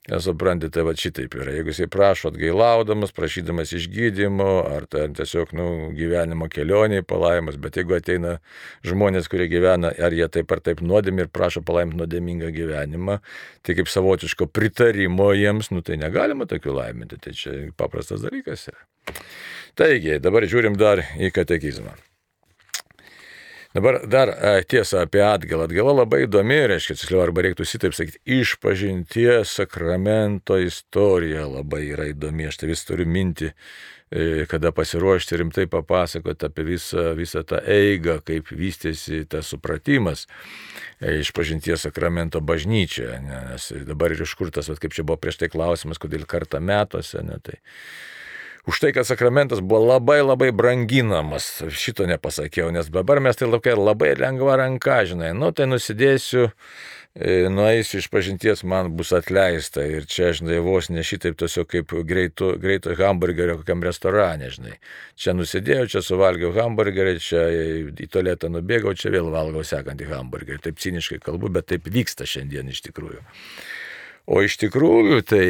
Nesuprantate, 0.08 0.80
va 0.80 0.94
šitaip 0.96 1.34
yra. 1.36 1.52
Jeigu 1.52 1.74
jisai 1.74 1.86
prašo 1.92 2.30
atgailaudamas, 2.30 3.12
prašydamas 3.12 3.74
išgydymo, 3.76 4.48
ar 4.72 4.86
ten 4.88 5.12
tiesiog 5.18 5.52
nu, 5.52 5.66
gyvenimo 5.92 6.48
kelioniai 6.48 7.04
palaimas, 7.04 7.58
bet 7.60 7.76
jeigu 7.76 7.98
ateina 7.98 8.38
žmonės, 8.86 9.28
kurie 9.28 9.50
gyvena, 9.52 9.92
ar 9.92 10.16
jie 10.16 10.24
taip 10.32 10.56
ar 10.56 10.64
taip 10.64 10.80
nuodėmi 10.80 11.26
ir 11.26 11.28
prašo 11.28 11.60
palaiminti 11.68 12.00
nuodėmingą 12.00 12.48
gyvenimą, 12.56 13.20
tai 13.60 13.76
kaip 13.76 13.92
savotiško 13.92 14.48
pritarimo 14.48 15.30
jiems, 15.36 15.68
nu 15.74 15.84
tai 15.84 16.00
negalima 16.00 16.48
tokių 16.48 16.80
laiminti. 16.80 17.20
Tai 17.20 17.36
čia 17.36 17.58
paprastas 17.76 18.24
dalykas 18.24 18.70
yra. 18.72 18.80
Taigi, 19.76 20.16
dabar 20.16 20.48
žiūrim 20.48 20.80
dar 20.80 21.04
į 21.20 21.28
katekizmą. 21.36 21.92
Dabar 23.74 24.06
dar 24.06 24.28
e, 24.28 24.62
tiesa 24.62 25.04
apie 25.06 25.20
atgalą. 25.22 25.68
Atgala 25.68 25.92
labai 26.00 26.24
įdomi, 26.24 26.56
reiškia, 26.72 26.96
tiksliau, 26.98 27.20
arba 27.22 27.44
reiktų 27.46 27.66
šitaip 27.70 27.94
sakyti, 27.94 28.18
išpažinties 28.40 29.52
sakramento 29.60 30.56
istorija 30.58 31.44
labai 31.46 31.84
yra 31.92 32.08
įdomi. 32.10 32.48
Aš 32.50 32.58
tai 32.58 32.72
vis 32.72 32.82
turiu 32.88 33.06
minti, 33.06 33.52
e, 34.10 34.48
kada 34.50 34.74
pasiruošti 34.74 35.38
rimtai 35.38 35.68
papasakoti 35.70 36.50
apie 36.50 36.66
visą, 36.66 37.12
visą 37.14 37.44
tą 37.46 37.62
eigą, 37.62 38.18
kaip 38.26 38.50
vystėsi 38.50 39.22
tas 39.30 39.54
supratimas 39.54 40.26
e, 40.98 41.20
išpažinties 41.22 41.86
sakramento 41.86 42.42
bažnyčioje. 42.42 43.22
Nes 43.22 43.70
dabar 43.86 44.10
ir 44.10 44.26
iš 44.26 44.34
kur 44.34 44.50
tas, 44.50 44.66
kaip 44.82 44.98
čia 44.98 45.06
buvo 45.06 45.22
prieš 45.22 45.44
tai 45.44 45.52
klausimas, 45.54 46.02
kodėl 46.02 46.26
kartą 46.26 46.58
metuose, 46.58 47.22
ne, 47.22 47.38
tai 47.38 47.60
už 48.66 48.80
tai, 48.80 48.92
kad 48.92 49.06
sakramentas 49.06 49.60
buvo 49.60 49.86
labai 49.94 50.20
labai 50.22 50.50
branginamas. 50.52 51.62
Šito 51.70 52.06
nepasakiau, 52.06 52.70
nes 52.74 52.90
dabar 52.92 53.20
mes 53.20 53.36
tai 53.36 53.48
laukia 53.48 53.76
labai 53.76 54.14
lengva 54.18 54.56
ranka, 54.60 55.02
žinai, 55.08 55.32
nu 55.36 55.50
tai 55.56 55.66
nusidėsiu, 55.70 56.50
e, 57.16 57.48
nueisiu 57.48 58.00
iš 58.02 58.10
pažinties, 58.12 58.62
man 58.64 58.92
bus 58.96 59.14
atleista 59.16 59.84
ir 59.86 60.06
čia, 60.10 60.30
žinai, 60.36 60.60
vos 60.64 60.90
ne 60.92 61.04
šitaip 61.06 61.38
tiesiog 61.40 61.70
kaip 61.72 61.96
greito, 62.06 62.52
greito 62.60 62.94
hamburgerio 63.00 63.56
kokiam 63.62 63.82
restorane, 63.86 64.52
žinai. 64.52 64.76
Čia 65.16 65.34
nusidėjau, 65.38 65.88
čia 65.96 66.04
suvalgiau 66.04 66.52
hamburgerį, 66.56 67.18
čia 67.24 67.46
į 67.96 68.08
tualetą 68.12 68.52
nubėgau, 68.52 68.94
čia 68.94 69.12
vėl 69.14 69.32
valgau 69.32 69.64
sekantį 69.64 70.12
hamburgerį. 70.12 70.62
Taip 70.68 70.80
ciniškai 70.80 71.22
kalbu, 71.24 71.52
bet 71.56 71.72
taip 71.72 71.88
vyksta 71.88 72.28
šiandien 72.28 72.68
iš 72.70 72.84
tikrųjų. 72.90 73.24
O 74.28 74.42
iš 74.44 74.58
tikrųjų 74.60 75.22
tai 75.26 75.44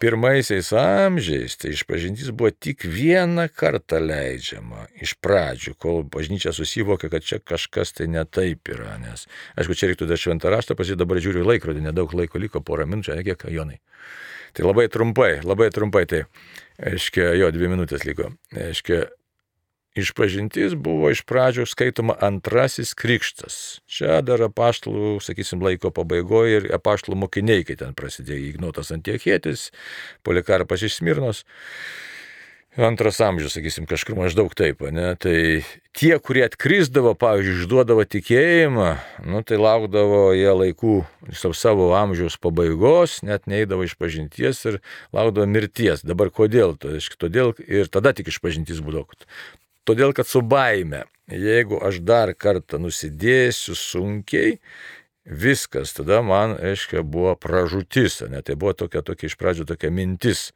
pirmaisiais 0.00 0.70
amžiais 0.78 1.58
tai 1.60 1.74
išpažintis 1.74 2.30
buvo 2.30 2.52
tik 2.52 2.86
vieną 2.88 3.48
kartą 3.52 3.98
leidžiama 4.00 4.86
iš 5.02 5.16
pradžių, 5.24 5.74
kol 5.80 6.04
bažnyčia 6.08 6.54
susivokė, 6.54 7.10
kad 7.12 7.26
čia 7.26 7.40
kažkas 7.42 7.92
tai 7.98 8.06
netaip 8.12 8.70
yra. 8.72 8.96
Nes, 9.02 9.26
aišku, 9.58 9.76
čia 9.76 9.90
reiktų 9.90 10.08
dar 10.08 10.20
šventą 10.20 10.52
raštą, 10.54 10.78
pasi 10.78 10.96
dabar 10.96 11.20
žiūriu 11.20 11.44
laikrodį, 11.48 11.84
nedaug 11.88 12.14
laiko 12.16 12.40
liko, 12.40 12.62
porą 12.64 12.86
minučių, 12.88 13.18
ne 13.18 13.26
kiek, 13.26 13.44
Jonai. 13.50 13.80
Tai 14.54 14.68
labai 14.68 14.86
trumpai, 14.88 15.32
labai 15.42 15.68
trumpai, 15.74 16.04
tai, 16.06 16.22
aiškiai, 16.78 17.40
jo, 17.40 17.50
dvi 17.52 17.72
minutės 17.72 18.06
liko. 18.06 18.30
Aiškiai, 18.54 19.08
Išpažintis 19.94 20.72
buvo 20.74 21.06
iš 21.14 21.20
pradžių 21.22 21.68
skaitoma 21.70 22.16
antrasis 22.18 22.96
krikštas. 22.98 23.78
Čia 23.86 24.18
dar 24.26 24.42
apaštalų, 24.48 25.20
sakysim, 25.22 25.62
laiko 25.62 25.92
pabaigoje 25.94 26.56
ir 26.56 26.66
apaštalų 26.74 27.20
mokiniai, 27.22 27.62
kai 27.62 27.76
ten 27.78 27.94
prasidėjo 27.94 28.48
Ignotas 28.48 28.90
Antiekėtis, 28.90 29.68
Polikarpas 30.26 30.82
iš 30.82 30.98
Smirnos. 30.98 31.44
Antras 32.74 33.20
amžius, 33.22 33.54
sakysim, 33.54 33.86
kažkur 33.86 34.18
maždaug 34.18 34.50
taip, 34.58 34.82
ne? 34.90 35.12
Tai 35.14 35.36
tie, 35.94 36.16
kurie 36.18 36.42
atkrisdavo, 36.48 37.12
pavyzdžiui, 37.14 37.60
išduodavo 37.62 38.02
tikėjimą, 38.02 38.90
nu, 39.30 39.46
tai 39.46 39.62
laukdavo 39.62 40.24
jie 40.34 40.50
laikų 40.50 40.96
savo 41.38 41.92
amžiaus 41.94 42.34
pabaigos, 42.42 43.20
net 43.22 43.46
neįdavo 43.46 43.86
iš 43.86 43.94
pažinties 43.94 44.66
ir 44.66 44.82
laukdavo 45.14 45.46
mirties. 45.46 46.02
Dabar 46.02 46.34
kodėl? 46.34 46.74
Todėl 46.74 47.54
ir 47.62 47.86
tada 47.86 48.10
tik 48.10 48.34
iš 48.34 48.42
pažinties 48.42 48.82
būdavo. 48.82 49.22
Todėl, 49.84 50.14
kad 50.16 50.28
su 50.28 50.40
baime, 50.40 51.04
jeigu 51.28 51.78
aš 51.84 52.00
dar 52.00 52.32
kartą 52.32 52.78
nusidėsiu 52.80 53.76
sunkiai, 53.76 54.58
viskas, 55.24 55.92
tada 55.96 56.20
man, 56.24 56.54
aiškiai, 56.60 57.04
buvo 57.04 57.32
pražutis, 57.40 58.20
ne, 58.28 58.42
tai 58.44 58.56
buvo 58.60 58.74
tokia, 58.76 59.04
tokia 59.04 59.30
iš 59.30 59.36
pradžių 59.40 59.68
tokia 59.68 59.90
mintis, 59.92 60.50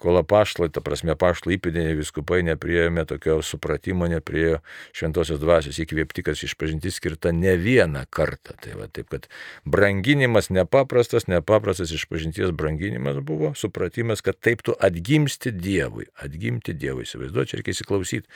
kol 0.00 0.18
apaštlai, 0.20 0.70
ta 0.72 0.80
prasme, 0.84 1.12
apaštlai 1.12 1.58
įpėdiniai 1.58 1.98
viskupai 1.98 2.40
nepriejome 2.46 3.04
tokio 3.08 3.38
supratimo, 3.44 4.08
nepriejo 4.10 4.60
šventosios 4.96 5.40
dvasios 5.42 5.80
įkvėpti, 5.84 6.24
kad 6.24 6.40
išpažinti 6.40 6.92
skirta 6.94 7.34
ne 7.36 7.54
vieną 7.60 8.06
kartą. 8.12 8.56
Tai 8.64 8.78
va, 8.80 8.88
taip, 8.88 9.10
kad 9.12 9.28
branginimas 9.68 10.48
nepaprastas, 10.54 11.28
nepaprastas 11.30 11.92
išpažinties 11.96 12.54
branginimas 12.56 13.20
buvo 13.24 13.52
supratimas, 13.58 14.24
kad 14.24 14.40
taip 14.40 14.64
tu 14.66 14.76
atgimsti 14.80 15.52
Dievui, 15.60 16.08
atgimti 16.16 16.74
Dievui, 16.76 17.04
įsivaizduoju, 17.04 17.52
čia 17.52 17.60
reikia 17.60 17.76
įsiklausyti, 17.76 18.30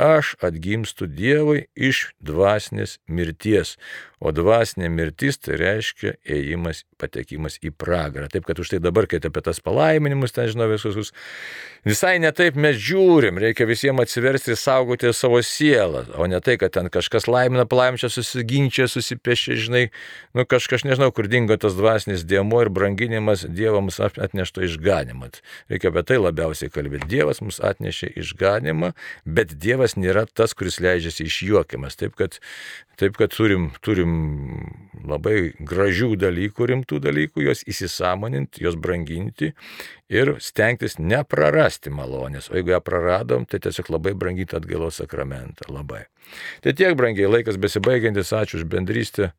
aš 0.00 0.34
atgimstu 0.46 1.10
Dievui 1.10 1.66
iš 1.76 2.08
dvasinės 2.24 2.98
mirties, 3.10 3.76
o 4.20 4.32
dvasinė 4.36 4.90
mirtis 4.92 5.38
tai 5.40 5.56
reiškia 5.60 6.14
ėjimas, 6.28 6.84
patekimas 7.00 7.56
į 7.64 7.72
pragarą. 7.72 8.28
Taip, 8.32 8.44
kad 8.48 8.60
už 8.60 8.74
tai 8.74 8.80
dabar, 8.82 9.08
kai 9.08 9.20
apie 9.24 9.42
tas 9.44 9.62
palaiminimus, 9.64 10.34
ten 10.36 10.50
žinau 10.52 10.68
visus 10.70 11.09
dalykus. 11.10 11.60
Visai 11.80 12.18
netaip 12.20 12.58
mes 12.60 12.76
žiūrim, 12.76 13.38
reikia 13.40 13.64
visiems 13.64 14.02
atsiversti 14.02 14.52
ir 14.52 14.58
saugoti 14.60 15.08
savo 15.16 15.38
sielą, 15.40 16.02
o 16.20 16.26
ne 16.28 16.36
tai, 16.44 16.58
kad 16.60 16.74
ten 16.74 16.90
kažkas 16.92 17.24
laimina, 17.24 17.64
palaimčia, 17.64 18.10
susiginčia, 18.12 18.84
susipešia, 18.84 19.56
žinai, 19.56 19.86
nu 20.36 20.44
kažkas 20.44 20.84
nežinau, 20.84 21.08
kur 21.16 21.24
dingo 21.32 21.56
tas 21.56 21.78
dvasinis 21.78 22.26
dėmo 22.28 22.60
ir 22.60 22.68
branginimas 22.68 23.46
Dievams 23.48 23.96
atnešto 24.04 24.66
išganimą. 24.66 25.30
Reikia 25.72 25.88
apie 25.88 26.04
tai 26.04 26.18
labiausiai 26.20 26.68
kalbėti. 26.74 27.08
Dievas 27.08 27.40
mums 27.40 27.62
atnešė 27.64 28.12
išganimą, 28.26 28.92
bet 29.24 29.56
Dievas 29.56 29.96
nėra 29.96 30.26
tas, 30.28 30.52
kuris 30.52 30.82
leidžiasi 30.84 31.30
išjuokiamas. 31.30 31.96
Taip, 31.96 32.12
kad, 32.20 32.36
taip, 33.00 33.16
kad 33.16 33.32
turim, 33.32 33.70
turim 33.80 34.12
labai 35.08 35.54
gražių 35.56 36.12
dalykų, 36.20 36.68
rimtų 36.74 37.00
dalykų, 37.08 37.48
juos 37.48 37.64
įsisamoninti, 37.64 38.66
juos 38.66 38.76
branginti 38.76 39.54
ir 40.10 40.34
stengtis 40.42 40.98
neprarasti 41.00 41.92
malonės. 41.94 42.50
O 42.50 42.58
jeigu 42.58 42.74
ją 42.74 42.80
praradom, 42.84 43.46
tai 43.48 43.60
tiesiog 43.64 43.90
labai 43.96 44.14
brangyti 44.18 44.56
atgailos 44.58 45.00
sakramentą. 45.00 45.68
Labai. 45.72 46.04
Tai 46.64 46.74
tiek 46.76 46.96
brangiai 46.98 47.30
laikas 47.30 47.58
besibaigiantis, 47.60 48.32
ačiū 48.36 48.60
už 48.60 48.68
bendrystę. 48.70 49.32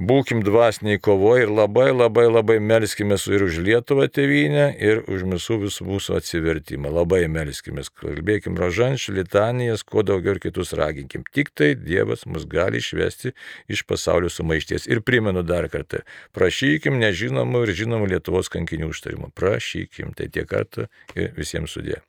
Būkim 0.00 0.40
dvasiniai 0.40 0.96
kovoje 0.96 1.42
ir 1.44 1.50
labai 1.52 1.90
labai 1.92 2.24
labai 2.24 2.54
melskime 2.64 3.18
ir 3.28 3.42
už 3.44 3.58
Lietuvą 3.60 4.06
tėvynę, 4.08 4.70
ir 4.80 5.02
už 5.04 5.26
visų 5.28 5.58
visų 5.66 5.84
mūsų 5.84 6.14
atsivertimą. 6.16 6.88
Labai 6.88 7.26
melskime, 7.28 7.84
kalbėkim 8.00 8.56
rožančių, 8.56 9.12
litanijas, 9.18 9.84
kuo 9.84 10.00
daugiau 10.00 10.32
ir 10.32 10.40
kitus 10.40 10.72
raginkim. 10.72 11.26
Tik 11.28 11.52
tai 11.52 11.74
Dievas 11.76 12.24
mus 12.24 12.48
gali 12.48 12.80
išvesti 12.80 13.34
iš 13.68 13.84
pasaulio 13.84 14.32
sumaišties. 14.32 14.88
Ir 14.88 15.04
primenu 15.04 15.44
dar 15.44 15.68
kartą, 15.68 16.00
prašykim 16.32 16.96
nežinomų 16.96 17.66
ir 17.66 17.74
žinomų 17.84 18.14
Lietuvos 18.14 18.48
kankinių 18.48 18.88
užtarimų. 18.94 19.28
Prašykim, 19.36 20.16
tai 20.16 20.32
tiek 20.32 20.48
kartų 20.48 20.88
ir 21.20 21.36
visiems 21.36 21.76
sudė. 21.76 22.00